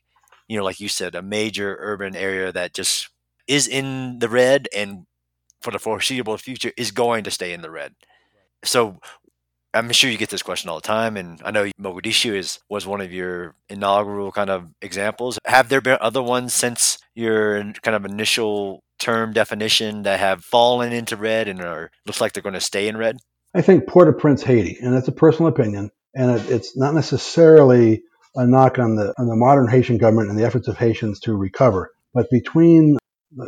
[0.48, 3.08] you know, like you said, a major urban area that just
[3.46, 5.06] is in the red and
[5.60, 7.94] for the foreseeable future is going to stay in the red.
[8.64, 8.98] So
[9.74, 12.86] I'm sure you get this question all the time, and I know Mogadishu is was
[12.86, 15.38] one of your inaugural kind of examples.
[15.44, 20.92] Have there been other ones since your kind of initial term definition that have fallen
[20.92, 23.18] into red and are looks like they're going to stay in red?
[23.54, 28.02] I think Port-au-Prince, Haiti, and that's a personal opinion, and it, it's not necessarily
[28.34, 31.34] a knock on the on the modern Haitian government and the efforts of Haitians to
[31.34, 32.98] recover, but between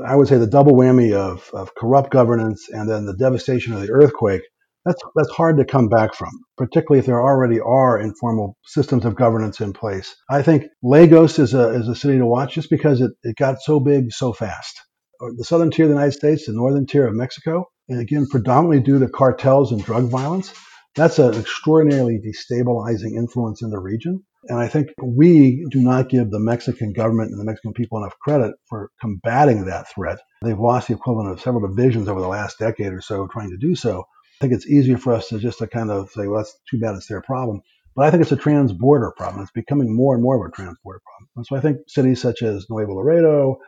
[0.04, 3.80] I would say the double whammy of, of corrupt governance and then the devastation of
[3.80, 4.42] the earthquake,
[4.84, 9.14] that's that's hard to come back from, particularly if there already are informal systems of
[9.14, 10.16] governance in place.
[10.30, 13.60] I think Lagos is a is a city to watch just because it, it got
[13.60, 14.80] so big so fast
[15.20, 18.80] the southern tier of the United States, the northern tier of Mexico, and again, predominantly
[18.80, 20.52] due to cartels and drug violence.
[20.94, 24.24] That's an extraordinarily destabilizing influence in the region.
[24.44, 28.18] And I think we do not give the Mexican government and the Mexican people enough
[28.20, 30.18] credit for combating that threat.
[30.42, 33.56] They've lost the equivalent of several divisions over the last decade or so trying to
[33.56, 34.00] do so.
[34.00, 36.78] I think it's easier for us to just to kind of say, well, that's too
[36.78, 37.60] bad it's their problem.
[37.94, 39.42] But I think it's a trans-border problem.
[39.42, 41.28] It's becoming more and more of a trans-border problem.
[41.36, 43.58] And so I think cities such as Nuevo Laredo,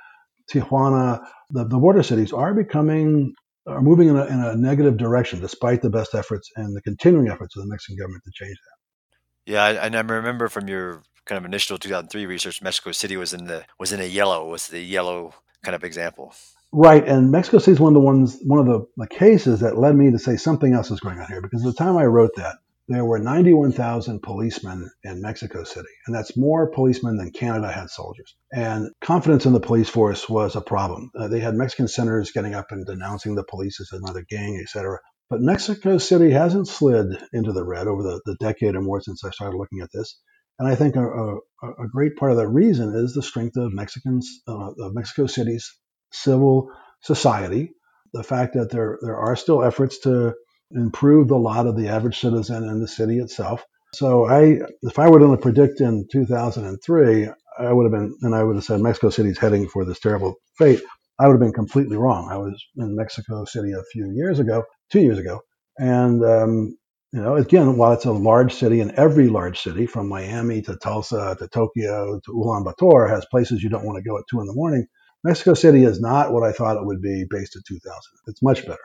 [0.50, 3.34] Tijuana, the, the border cities are becoming
[3.66, 7.28] are moving in a, in a negative direction, despite the best efforts and the continuing
[7.28, 9.52] efforts of the Mexican government to change that.
[9.52, 13.44] Yeah, and I remember from your kind of initial 2003 research, Mexico City was in
[13.44, 16.34] the was in a yellow was the yellow kind of example.
[16.72, 19.78] Right, and Mexico City is one of the ones one of the, the cases that
[19.78, 22.04] led me to say something else is going on here because at the time I
[22.04, 22.56] wrote that
[22.90, 28.34] there were 91,000 policemen in Mexico City, and that's more policemen than Canada had soldiers.
[28.52, 31.10] And confidence in the police force was a problem.
[31.16, 34.98] Uh, they had Mexican senators getting up and denouncing the police as another gang, etc.
[35.28, 39.24] But Mexico City hasn't slid into the red over the, the decade or more since
[39.24, 40.20] I started looking at this.
[40.58, 41.36] And I think a, a,
[41.84, 45.78] a great part of that reason is the strength of Mexicans, uh, of Mexico City's
[46.10, 46.70] civil
[47.02, 47.70] society,
[48.12, 50.34] the fact that there there are still efforts to
[50.72, 53.64] improve the lot of the average citizen in the city itself.
[53.94, 57.28] So I, if I were to predict in 2003,
[57.58, 59.98] I would have been, and I would have said Mexico City is heading for this
[59.98, 60.80] terrible fate.
[61.18, 62.28] I would have been completely wrong.
[62.30, 65.40] I was in Mexico City a few years ago, two years ago,
[65.76, 66.78] and um,
[67.12, 70.76] you know, again, while it's a large city, and every large city, from Miami to
[70.76, 74.46] Tulsa to Tokyo to Ulaanbaatar, has places you don't want to go at two in
[74.46, 74.86] the morning.
[75.24, 77.92] Mexico City is not what I thought it would be based in 2000.
[78.28, 78.78] It's much better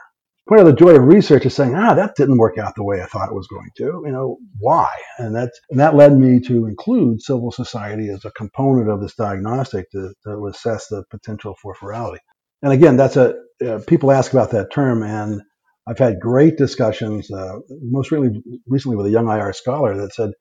[0.48, 3.02] part of the joy of research is saying, ah, that didn't work out the way
[3.02, 4.04] I thought it was going to.
[4.06, 4.90] You know, why?
[5.18, 9.16] And that and that led me to include civil society as a component of this
[9.16, 12.22] diagnostic to, to assess the potential for ferality.
[12.62, 15.42] And again, that's a uh, people ask about that term, and
[15.88, 20.32] I've had great discussions, uh, most really recently with a young IR scholar that said,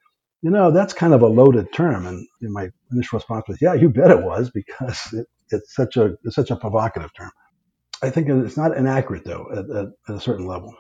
[0.42, 2.06] you know, that's kind of a loaded term.
[2.06, 6.14] And my initial response was, yeah, you bet it was, because it, it's such a
[6.24, 7.30] it's such a provocative term.
[8.04, 10.74] I think it's not inaccurate though at, at, at a certain level.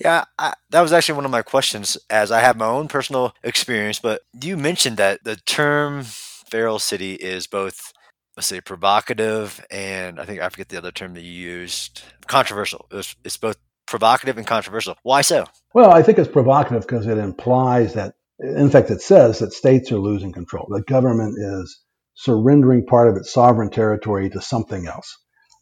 [0.00, 3.34] Yeah, I, that was actually one of my questions, as I have my own personal
[3.42, 3.98] experience.
[3.98, 7.92] But you mentioned that the term "feral city" is both,
[8.36, 12.86] let's say, provocative, and I think I forget the other term that you used, controversial.
[12.90, 14.96] It's, it's both provocative and controversial.
[15.02, 15.44] Why so?
[15.74, 19.92] Well, I think it's provocative because it implies that, in fact, it says that states
[19.92, 20.66] are losing control.
[20.70, 21.78] The government is
[22.14, 25.18] surrendering part of its sovereign territory to something else.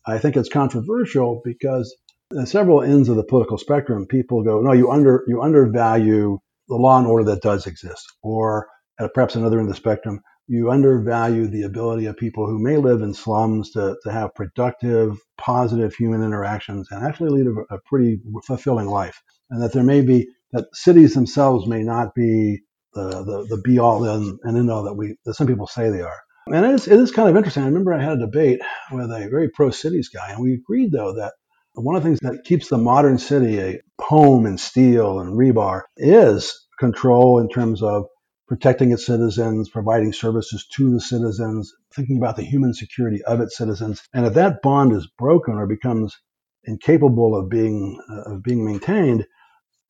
[0.09, 1.95] I think it's controversial because
[2.39, 6.77] at several ends of the political spectrum, people go, no, you under you undervalue the
[6.77, 8.69] law and order that does exist, or
[8.99, 12.79] at perhaps another end of the spectrum, you undervalue the ability of people who may
[12.79, 17.79] live in slums to, to have productive, positive human interactions and actually lead a, a
[17.87, 19.23] pretty fulfilling life.
[19.51, 22.61] And that there may be, that cities themselves may not be
[22.95, 25.91] the, the, the be all and, and end all that we, that some people say
[25.91, 26.19] they are.
[26.53, 27.63] And it is, it is kind of interesting.
[27.63, 30.93] I remember I had a debate with a very pro cities guy, and we agreed,
[30.93, 31.35] though, that
[31.75, 35.83] one of the things that keeps the modern city a home and steel and rebar
[35.97, 38.07] is control in terms of
[38.49, 43.57] protecting its citizens, providing services to the citizens, thinking about the human security of its
[43.57, 44.03] citizens.
[44.15, 46.19] And if that bond is broken or becomes
[46.65, 49.27] incapable of being uh, of being maintained,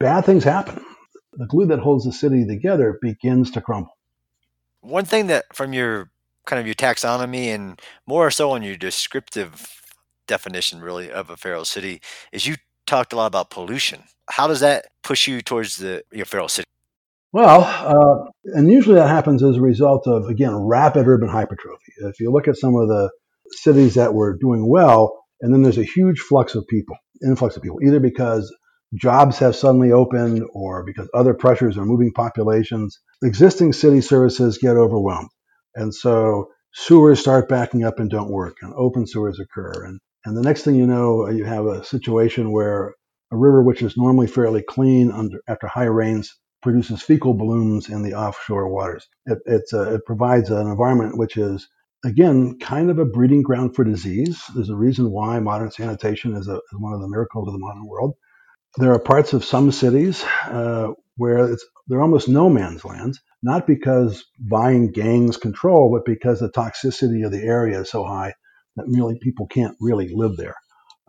[0.00, 0.84] bad things happen.
[1.34, 3.96] The glue that holds the city together begins to crumble.
[4.80, 6.10] One thing that from your
[6.48, 9.82] kind of your taxonomy and more so on your descriptive
[10.26, 12.00] definition really of a feral city
[12.32, 12.56] is you
[12.86, 14.02] talked a lot about pollution.
[14.30, 16.64] How does that push you towards the your feral city?
[17.32, 21.92] Well, uh, and usually that happens as a result of, again, rapid urban hypertrophy.
[21.98, 23.10] If you look at some of the
[23.50, 27.62] cities that were doing well, and then there's a huge flux of people, influx of
[27.62, 28.50] people, either because
[28.94, 34.76] jobs have suddenly opened or because other pressures are moving populations, existing city services get
[34.76, 35.28] overwhelmed.
[35.78, 39.84] And so sewers start backing up and don't work, and open sewers occur.
[39.86, 42.94] And, and the next thing you know, you have a situation where
[43.30, 48.02] a river, which is normally fairly clean under, after high rains, produces fecal blooms in
[48.02, 49.06] the offshore waters.
[49.26, 51.68] It, uh, it provides an environment which is,
[52.04, 54.42] again, kind of a breeding ground for disease.
[54.54, 57.60] There's a reason why modern sanitation is, a, is one of the miracles of the
[57.60, 58.14] modern world.
[58.78, 63.66] There are parts of some cities uh, where it's, they're almost no man's lands, not
[63.66, 68.34] because vying gangs control, but because the toxicity of the area is so high
[68.76, 70.54] that really people can't really live there.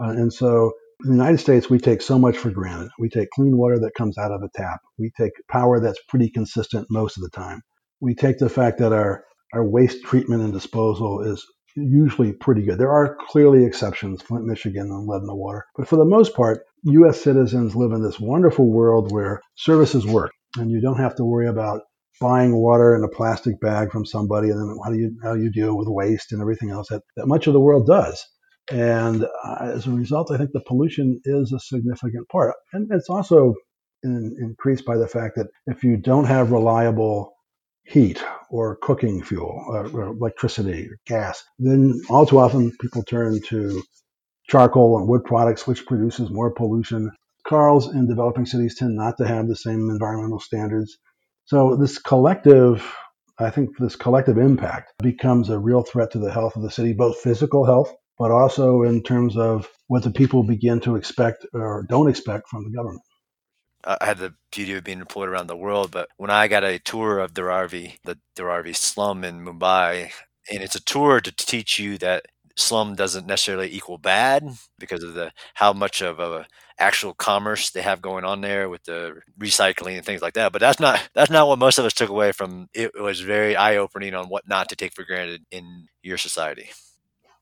[0.01, 0.71] Uh, and so
[1.03, 2.91] in the United States, we take so much for granted.
[2.97, 4.79] We take clean water that comes out of a tap.
[4.97, 7.61] We take power that's pretty consistent most of the time.
[7.99, 12.77] We take the fact that our, our waste treatment and disposal is usually pretty good.
[12.77, 15.65] There are clearly exceptions, Flint, Michigan, and lead in the water.
[15.75, 17.21] But for the most part, U.S.
[17.21, 21.47] citizens live in this wonderful world where services work and you don't have to worry
[21.47, 21.81] about
[22.19, 25.51] buying water in a plastic bag from somebody and then how do you, how you
[25.51, 28.25] deal with waste and everything else that, that much of the world does.
[28.71, 32.53] And uh, as a result, I think the pollution is a significant part.
[32.73, 33.55] And it's also
[34.03, 37.33] in, increased by the fact that if you don't have reliable
[37.83, 43.41] heat or cooking fuel or, or electricity or gas, then all too often people turn
[43.47, 43.81] to
[44.47, 47.11] charcoal and wood products, which produces more pollution.
[47.47, 50.97] Cars in developing cities tend not to have the same environmental standards.
[51.45, 52.95] So this collective,
[53.37, 56.93] I think this collective impact becomes a real threat to the health of the city,
[56.93, 61.85] both physical health but also in terms of what the people begin to expect or
[61.89, 63.01] don't expect from the government.
[63.85, 66.79] I had the beauty of being deployed around the world, but when I got a
[66.79, 70.11] tour of the Dharavi, the Dharavi slum in Mumbai,
[70.51, 72.25] and it's a tour to teach you that
[72.59, 76.47] slum doesn't necessarily equal bad because of the how much of a
[76.79, 80.51] actual commerce they have going on there with the recycling and things like that.
[80.51, 82.91] But that's not that's not what most of us took away from it.
[82.99, 86.69] Was very eye opening on what not to take for granted in your society.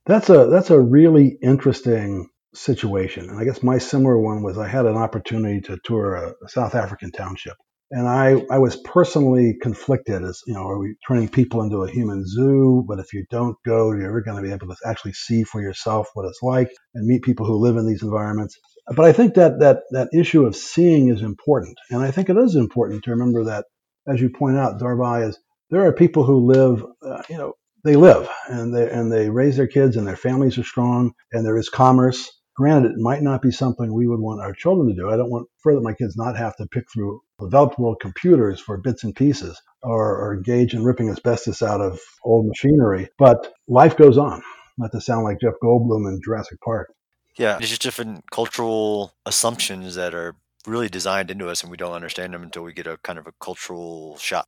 [0.05, 3.29] That's a that's a really interesting situation.
[3.29, 6.75] And I guess my similar one was I had an opportunity to tour a South
[6.75, 7.57] African township.
[7.89, 11.89] And I, I was personally conflicted as, you know, are we turning people into a
[11.89, 12.83] human zoo?
[12.87, 16.09] But if you don't go, you're going to be able to actually see for yourself
[16.13, 18.57] what it's like and meet people who live in these environments.
[18.93, 21.77] But I think that, that, that issue of seeing is important.
[21.89, 23.65] And I think it is important to remember that,
[24.07, 27.95] as you point out, Dharavi is there are people who live, uh, you know, they
[27.95, 31.57] live and they and they raise their kids and their families are strong and there
[31.57, 32.31] is commerce.
[32.57, 35.11] Granted, it might not be something we would want our children to do.
[35.11, 38.77] I don't want further my kids not have to pick through developed world computers for
[38.77, 43.09] bits and pieces or, or engage in ripping asbestos out of old machinery.
[43.19, 44.41] But life goes on.
[44.79, 46.91] Not to sound like Jeff Goldblum in Jurassic Park.
[47.37, 51.93] Yeah, it's just different cultural assumptions that are really designed into us and we don't
[51.93, 54.47] understand them until we get a kind of a cultural shock.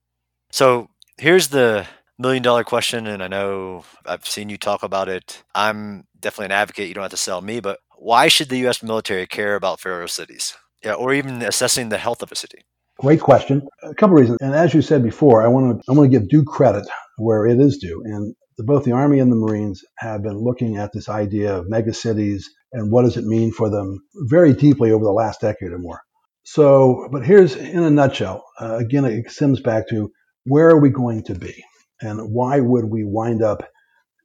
[0.51, 1.85] So here's the
[2.17, 5.43] million dollar question, and I know I've seen you talk about it.
[5.53, 6.87] I'm definitely an advocate.
[6.87, 8.81] You don't have to sell me, but why should the U.S.
[8.83, 10.55] military care about feral cities?
[10.83, 12.59] Yeah, or even assessing the health of a city.
[12.99, 13.67] Great question.
[13.83, 16.29] A couple reasons, and as you said before, I want to I want to give
[16.29, 20.23] due credit where it is due, and the, both the Army and the Marines have
[20.23, 24.53] been looking at this idea of megacities and what does it mean for them very
[24.53, 26.01] deeply over the last decade or more.
[26.43, 28.43] So, but here's in a nutshell.
[28.59, 30.11] Uh, again, it stems back to
[30.45, 31.63] where are we going to be?
[32.01, 33.63] and why would we wind up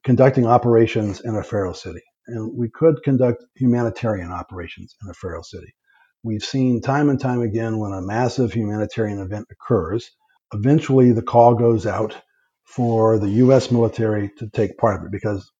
[0.03, 2.01] conducting operations in a feral city?
[2.27, 5.73] And we could conduct humanitarian operations in a feral city.
[6.23, 10.09] We've seen time and time again when a massive humanitarian event occurs,
[10.53, 12.17] eventually the call goes out
[12.63, 13.71] for the U.S.
[13.71, 15.51] military to take part of it because,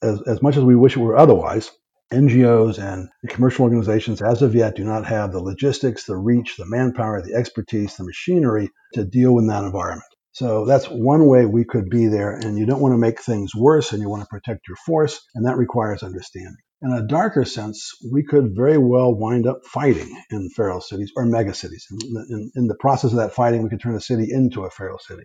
[0.00, 1.72] as, as much as we wish it were otherwise,
[2.12, 6.66] NGOs and commercial organizations, as of yet, do not have the logistics, the reach, the
[6.66, 10.11] manpower, the expertise, the machinery to deal with that environment.
[10.32, 12.32] So that's one way we could be there.
[12.32, 15.20] And you don't want to make things worse and you want to protect your force,
[15.34, 16.56] and that requires understanding.
[16.80, 21.24] In a darker sense, we could very well wind up fighting in feral cities or
[21.26, 21.84] megacities.
[21.90, 24.70] In, in, in the process of that fighting, we could turn a city into a
[24.70, 25.22] feral city.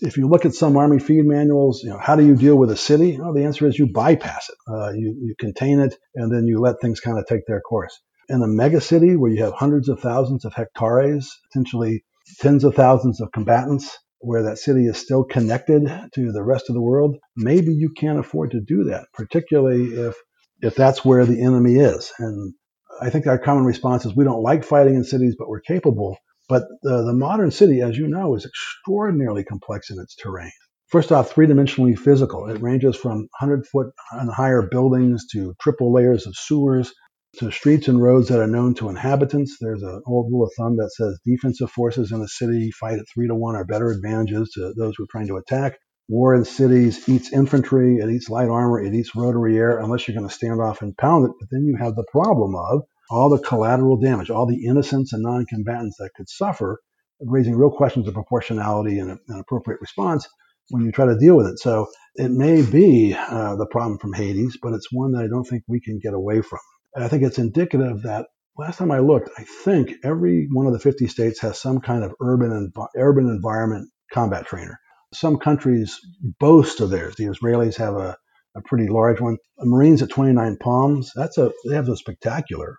[0.00, 2.70] If you look at some Army feed manuals, you know, how do you deal with
[2.70, 3.18] a city?
[3.18, 4.56] Well, the answer is you bypass it.
[4.72, 7.96] Uh, you, you contain it, and then you let things kind of take their course.
[8.28, 12.04] In a megacity where you have hundreds of thousands of hectares, potentially
[12.40, 15.82] tens of thousands of combatants, where that city is still connected
[16.14, 20.16] to the rest of the world, maybe you can't afford to do that, particularly if
[20.60, 22.12] if that's where the enemy is.
[22.18, 22.52] And
[23.00, 26.16] I think our common response is we don't like fighting in cities, but we're capable.
[26.48, 30.50] But the, the modern city, as you know, is extraordinarily complex in its terrain.
[30.88, 32.48] First off, three dimensionally physical.
[32.48, 36.92] It ranges from 100 foot and higher buildings to triple layers of sewers
[37.38, 39.58] to streets and roads that are known to inhabitants.
[39.60, 43.06] There's an old rule of thumb that says defensive forces in a city fight at
[43.12, 45.78] three to one or better advantages to those who are trying to attack.
[46.08, 50.16] War in cities eats infantry, it eats light armor, it eats rotary air, unless you're
[50.16, 51.32] going to stand off and pound it.
[51.38, 55.22] But then you have the problem of all the collateral damage, all the innocents and
[55.22, 56.80] non combatants that could suffer,
[57.20, 60.26] raising real questions of proportionality and an appropriate response
[60.70, 61.58] when you try to deal with it.
[61.58, 61.86] So
[62.16, 65.62] it may be uh, the problem from Hades, but it's one that I don't think
[65.68, 66.60] we can get away from.
[67.02, 68.26] I think it's indicative that
[68.56, 72.04] last time I looked, I think every one of the 50 states has some kind
[72.04, 74.78] of urban urban environment combat trainer.
[75.14, 75.98] Some countries
[76.38, 77.14] boast of theirs.
[77.16, 78.16] The Israelis have a,
[78.56, 79.38] a pretty large one.
[79.56, 82.76] The Marines at 29 Palms, that's a they have a spectacular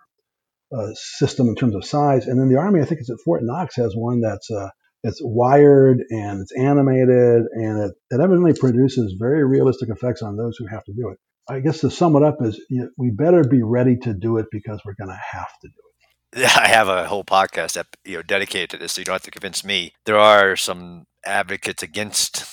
[0.76, 2.26] uh, system in terms of size.
[2.26, 4.68] And then the Army, I think it's at Fort Knox, has one that's uh,
[5.02, 10.56] it's wired and it's animated and it, it evidently produces very realistic effects on those
[10.58, 11.18] who have to do it.
[11.50, 14.38] I guess to sum it up is you know, we better be ready to do
[14.38, 16.56] it because we're going to have to do it.
[16.56, 19.22] I have a whole podcast that you know dedicated to this, so you don't have
[19.22, 19.92] to convince me.
[20.06, 22.46] There are some advocates against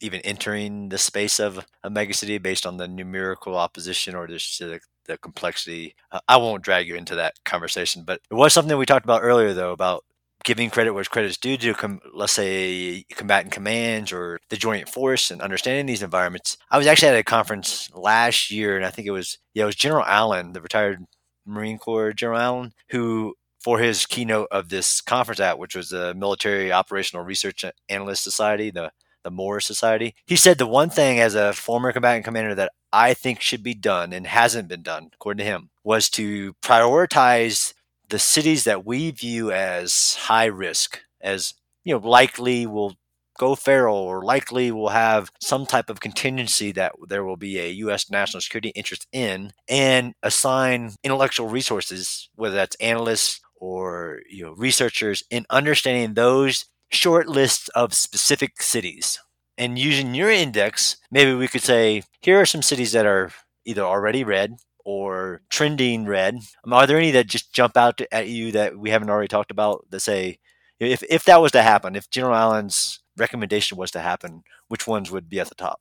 [0.00, 4.78] even entering the space of a megacity based on the numerical opposition or just the,
[5.06, 5.94] the complexity.
[6.28, 9.52] I won't drag you into that conversation, but it was something we talked about earlier,
[9.52, 10.04] though, about
[10.44, 14.88] giving credit where credit is due to, com- let's say, combatant commands or the joint
[14.88, 16.56] force and understanding these environments.
[16.70, 19.66] I was actually at a conference last year, and I think it was yeah, it
[19.66, 21.04] was General Allen, the retired
[21.46, 26.14] Marine Corps General Allen, who for his keynote of this conference at, which was the
[26.14, 28.90] Military Operational Research Analyst Society, the
[29.24, 30.14] the MORS Society.
[30.26, 33.74] He said the one thing as a former combatant commander that I think should be
[33.74, 37.72] done and hasn't been done, according to him, was to prioritize
[38.14, 41.52] the cities that we view as high risk, as
[41.82, 42.94] you know, likely will
[43.40, 47.70] go feral or likely will have some type of contingency that there will be a
[47.70, 48.08] U.S.
[48.12, 55.24] national security interest in, and assign intellectual resources, whether that's analysts or you know researchers,
[55.28, 59.18] in understanding those short lists of specific cities.
[59.58, 63.32] And using your index, maybe we could say here are some cities that are
[63.64, 64.54] either already red
[64.84, 66.36] or trending red.
[66.64, 69.50] Um, are there any that just jump out at you that we haven't already talked
[69.50, 70.38] about that say,
[70.80, 75.10] if, if that was to happen, if General Allen's recommendation was to happen, which ones
[75.10, 75.80] would be at the top?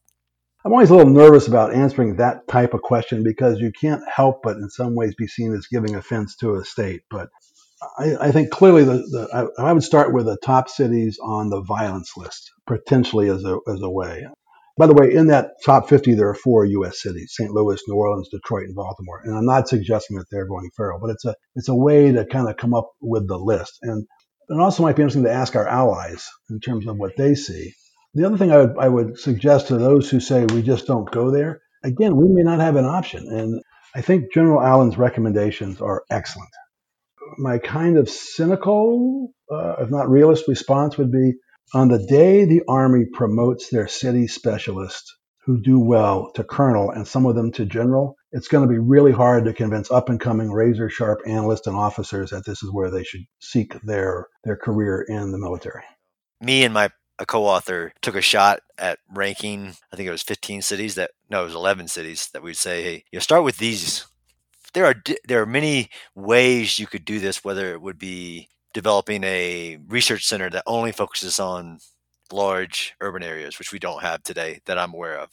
[0.66, 4.44] I'm always a little nervous about answering that type of question because you can't help
[4.44, 7.02] but in some ways be seen as giving offense to a state.
[7.10, 7.30] But
[8.00, 11.50] I, I think clearly the, the I, I, would start with the top cities on
[11.50, 14.26] the violence list, potentially as a, as a way.
[14.76, 17.02] By the way, in that top 50, there are four U.S.
[17.02, 17.52] cities: St.
[17.52, 19.22] Louis, New Orleans, Detroit, and Baltimore.
[19.24, 22.26] And I'm not suggesting that they're going feral, but it's a it's a way to
[22.26, 23.78] kind of come up with the list.
[23.84, 24.06] And
[24.50, 27.74] it also might be interesting to ask our allies in terms of what they see.
[28.16, 31.10] The other thing I would, I would suggest to those who say we just don't
[31.10, 33.28] go there, again, we may not have an option.
[33.28, 33.62] And
[33.96, 36.50] I think General Allen's recommendations are excellent.
[37.38, 41.34] My kind of cynical, uh, if not realist response would be
[41.74, 47.08] on the day the Army promotes their city specialists who do well to colonel and
[47.08, 50.20] some of them to general, it's going to be really hard to convince up and
[50.20, 54.56] coming razor sharp analysts and officers that this is where they should seek their, their
[54.56, 55.84] career in the military.
[56.42, 56.90] Me and my
[57.26, 61.46] co-author took a shot at ranking i think it was 15 cities that no it
[61.46, 64.06] was 11 cities that we'd say hey you know, start with these
[64.74, 64.96] there are
[65.26, 70.26] there are many ways you could do this whether it would be developing a research
[70.26, 71.80] center that only focuses on
[72.32, 75.30] large urban areas, which we don't have today that I'm aware of.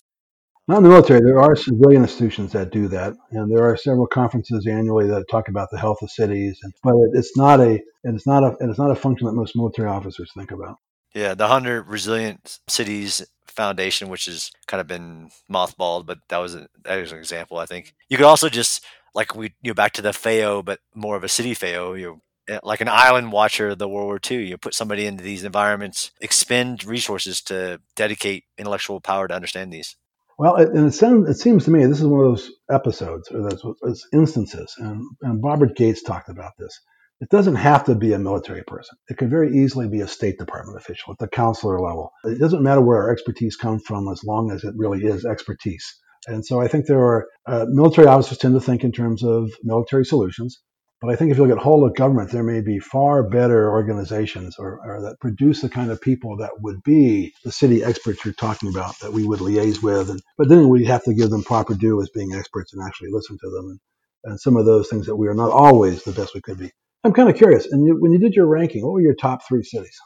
[0.68, 1.20] Not in the military.
[1.20, 5.48] There are civilian institutions that do that, and there are several conferences annually that talk
[5.48, 6.60] about the health of cities.
[6.84, 9.56] But it's not a and it's not a and it's not a function that most
[9.56, 10.76] military officers think about.
[11.12, 16.54] Yeah, the hundred resilient cities Foundation, which has kind of been mothballed, but that was,
[16.54, 17.94] a, that was an example, I think.
[18.08, 18.84] You could also just,
[19.14, 22.06] like we, you know, back to the FAO, but more of a city FAO, you
[22.06, 22.20] know,
[22.62, 24.46] like an island watcher of the World War II.
[24.46, 29.96] You put somebody into these environments, expend resources to dedicate intellectual power to understand these.
[30.38, 33.30] Well, it, and it, sounds, it seems to me this is one of those episodes
[33.30, 36.80] or those, those instances, and, and Robert Gates talked about this.
[37.20, 38.96] It doesn't have to be a military person.
[39.10, 42.10] It could very easily be a State Department official at the counselor level.
[42.24, 45.84] It doesn't matter where our expertise comes from as long as it really is expertise.
[46.26, 49.50] And so I think there are uh, military officers tend to think in terms of
[49.62, 50.58] military solutions.
[51.00, 53.70] But I think if you look at whole of government, there may be far better
[53.70, 58.22] organizations or, or, that produce the kind of people that would be the city experts
[58.22, 60.10] you're talking about that we would liaise with.
[60.10, 63.08] And, but then we have to give them proper due as being experts and actually
[63.12, 63.70] listen to them.
[63.70, 63.80] And,
[64.24, 66.70] and some of those things that we are not always the best we could be.
[67.02, 67.64] I'm kind of curious.
[67.64, 69.96] And you, when you did your ranking, what were your top three cities?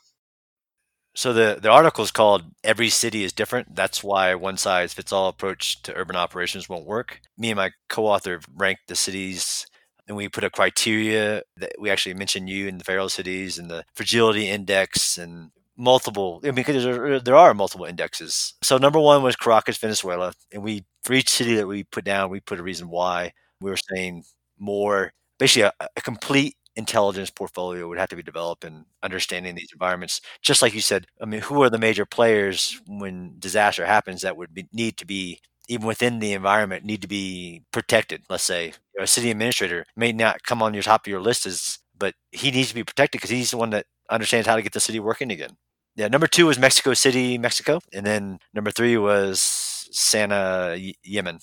[1.16, 5.12] So the the article is called "Every City is Different." That's why one size fits
[5.12, 7.20] all approach to urban operations won't work.
[7.38, 9.66] Me and my co-author ranked the cities
[10.08, 13.70] and we put a criteria that we actually mentioned you in the feral cities and
[13.70, 18.54] the fragility index and multiple I mean, because there, there are multiple indexes.
[18.62, 22.30] So number one was Caracas, Venezuela, and we for each city that we put down,
[22.30, 23.32] we put a reason why.
[23.60, 24.24] We were saying
[24.58, 29.70] more basically a, a complete intelligence portfolio would have to be developed in understanding these
[29.72, 30.20] environments.
[30.42, 34.36] Just like you said, I mean, who are the major players when disaster happens that
[34.36, 38.22] would be, need to be even within the environment need to be protected.
[38.28, 41.78] Let's say a city administrator may not come on your top of your list as,
[41.96, 44.72] but he needs to be protected because he's the one that understands how to get
[44.72, 45.56] the city working again.
[45.96, 51.38] Yeah, number two was Mexico City, Mexico, and then number three was Sana'a, Yemen.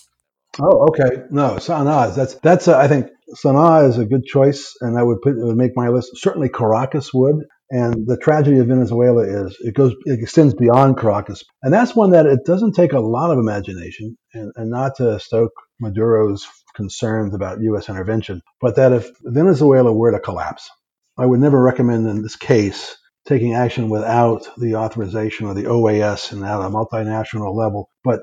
[0.60, 1.24] Oh, okay.
[1.30, 2.14] No, Sana'a.
[2.14, 2.68] That's that's.
[2.68, 5.88] Uh, I think Sana'a is a good choice, and I would put would make my
[5.88, 6.18] list.
[6.18, 7.46] Certainly, Caracas would.
[7.74, 12.12] And the tragedy of Venezuela is it goes it extends beyond Caracas, and that's one
[12.12, 16.46] that it doesn't take a lot of imagination, and, and not to stoke Maduro's
[16.76, 17.88] concerns about U.S.
[17.88, 20.70] intervention, but that if Venezuela were to collapse,
[21.18, 26.34] I would never recommend in this case taking action without the authorization of the OAS
[26.34, 27.90] and at a multinational level.
[28.04, 28.22] But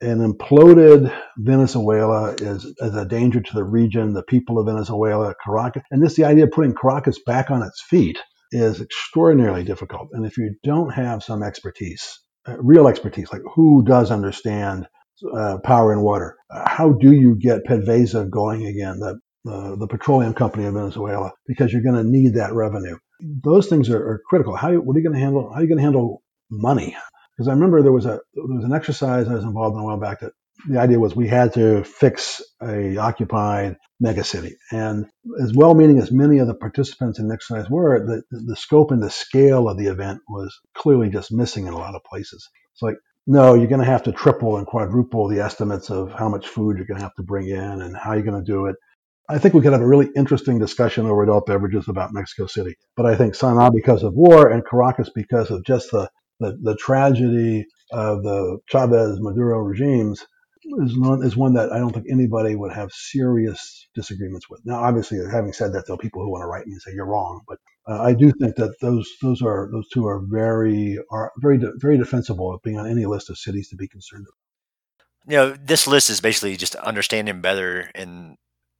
[0.00, 5.82] an imploded Venezuela is, is a danger to the region, the people of Venezuela, Caracas,
[5.90, 8.18] and this the idea of putting Caracas back on its feet
[8.54, 10.08] is extraordinarily difficult.
[10.12, 14.86] And if you don't have some expertise, uh, real expertise, like who does understand
[15.36, 20.34] uh, power and water, uh, how do you get PDVSA going again, the, the petroleum
[20.34, 22.96] company of Venezuela, because you're going to need that revenue.
[23.20, 24.56] Those things are, are critical.
[24.56, 25.50] How what are you going to handle?
[25.50, 26.96] How are you going to handle money?
[27.36, 29.84] Because I remember there was a there was an exercise I was involved in a
[29.84, 30.32] while back that
[30.68, 34.52] the idea was we had to fix a occupied megacity.
[34.70, 35.06] And
[35.40, 39.02] as well-meaning as many of the participants in the exercise were, the, the scope and
[39.02, 42.48] the scale of the event was clearly just missing in a lot of places.
[42.72, 42.96] It's like,
[43.26, 46.76] no, you're going to have to triple and quadruple the estimates of how much food
[46.76, 48.76] you're going to have to bring in and how you're going to do it.
[49.28, 52.76] I think we could have a really interesting discussion over adult beverages about Mexico City.
[52.96, 56.76] But I think Sana'a because of war and Caracas because of just the, the, the
[56.76, 60.26] tragedy of the Chavez Maduro regimes
[60.64, 64.60] is one, is one that I don't think anybody would have serious disagreements with.
[64.64, 66.92] Now, obviously, having said that, there are people who want to write me and say
[66.94, 70.98] you're wrong, but uh, I do think that those those are those two are very
[71.10, 74.26] are very de- very defensible of being on any list of cities to be concerned
[74.26, 75.30] about.
[75.32, 78.36] You know, this list is basically just understanding better, and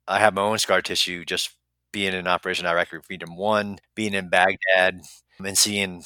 [0.09, 1.51] I have my own scar tissue just
[1.93, 5.03] being in Operation Iraqi Freedom One, being in Baghdad,
[5.39, 6.03] and seeing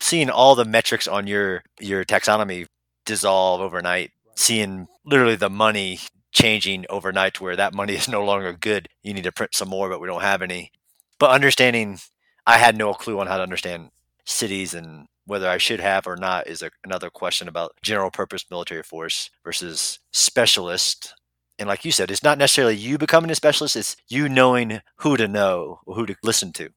[0.00, 2.66] seeing all the metrics on your your taxonomy
[3.04, 5.98] dissolve overnight seeing literally the money
[6.32, 8.88] changing overnight to where that money is no longer good.
[9.02, 10.72] You need to print some more, but we don't have any.
[11.18, 11.98] But understanding,
[12.46, 13.90] I had no clue on how to understand
[14.24, 18.44] cities and whether I should have or not is a, another question about general purpose
[18.50, 21.14] military force versus specialist.
[21.58, 25.16] And like you said, it's not necessarily you becoming a specialist, it's you knowing who
[25.16, 26.70] to know or who to listen to.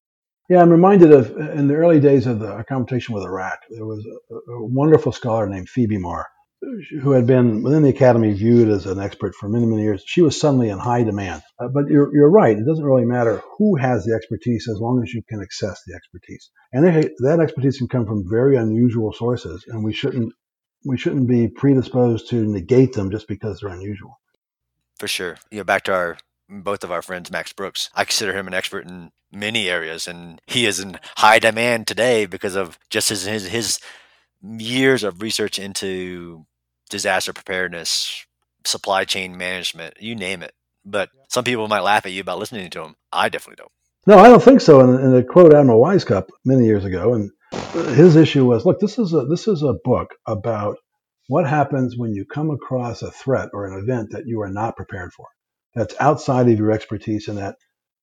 [0.47, 4.05] Yeah, I'm reminded of in the early days of the conversation with Iraq, there was
[4.05, 6.27] a, a wonderful scholar named Phoebe Marr
[7.01, 10.21] who had been within the academy viewed as an expert for many, many years, she
[10.21, 11.41] was suddenly in high demand.
[11.59, 12.57] Uh, but you're, you're right.
[12.57, 15.95] It doesn't really matter who has the expertise as long as you can access the
[15.95, 16.49] expertise.
[16.73, 16.85] And
[17.19, 20.33] that expertise can come from very unusual sources, and we shouldn't
[20.87, 24.19] we shouldn't be predisposed to negate them just because they're unusual.
[24.99, 25.37] For sure.
[25.49, 27.89] You know, back to our both of our friends, Max Brooks.
[27.95, 32.25] I consider him an expert in many areas, and he is in high demand today
[32.25, 33.79] because of just his his, his
[34.43, 36.45] years of research into
[36.89, 38.25] disaster preparedness,
[38.65, 40.53] supply chain management, you name it.
[40.85, 42.95] But some people might laugh at you about listening to them.
[43.11, 43.71] I definitely don't.
[44.07, 44.81] No, I don't think so.
[44.81, 48.79] And, and a quote Admiral Wisecup many years ago, and uh, his issue was, look,
[48.79, 50.77] this is a this is a book about
[51.27, 54.75] what happens when you come across a threat or an event that you are not
[54.75, 55.25] prepared for,
[55.73, 57.55] that's outside of your expertise and that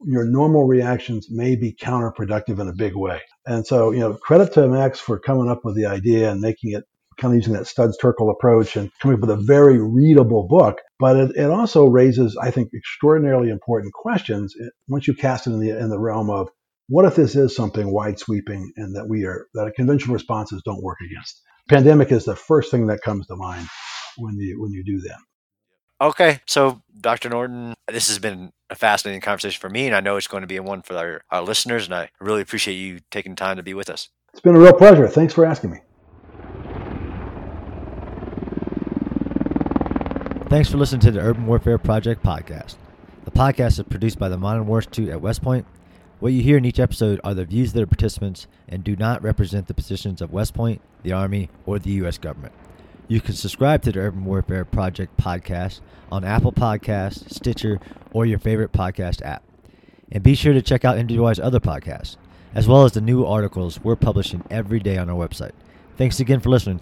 [0.05, 3.21] your normal reactions may be counterproductive in a big way.
[3.47, 6.73] And so, you know, credit to Max for coming up with the idea and making
[6.73, 6.85] it
[7.23, 10.79] kind of using that Studs Terkel approach and coming up with a very readable book.
[10.99, 15.51] But it, it also raises, I think, extraordinarily important questions eh, once you cast it
[15.51, 16.49] in the in the realm of
[16.89, 20.83] what if this is something wide sweeping and that we are that conventional responses don't
[20.83, 21.41] work against.
[21.69, 23.69] Pandemic is the first thing that comes to mind
[24.19, 25.19] when you when you do that.
[26.01, 27.29] Okay, so Dr.
[27.29, 30.49] Norton, this has been a fascinating conversation for me, and I know it's going to
[30.49, 33.73] be one for our, our listeners, and I really appreciate you taking time to be
[33.73, 34.09] with us.
[34.33, 35.07] It's been a real pleasure.
[35.07, 35.79] Thanks for asking me.
[40.53, 42.75] Thanks for listening to the Urban Warfare Project podcast.
[43.25, 45.65] The podcast is produced by the Modern War Institute at West Point.
[46.21, 49.23] What you hear in each episode are the views of the participants and do not
[49.23, 52.19] represent the positions of West Point, the Army, or the U.S.
[52.19, 52.53] government.
[53.09, 55.81] You can subscribe to the Urban Warfare Project podcast
[56.11, 57.81] on Apple Podcasts, Stitcher,
[58.13, 59.43] or your favorite podcast app.
[60.11, 62.19] And be sure to check out MWI's other podcasts,
[62.55, 65.53] as well as the new articles we're publishing every day on our website.
[65.97, 66.81] Thanks again for listening.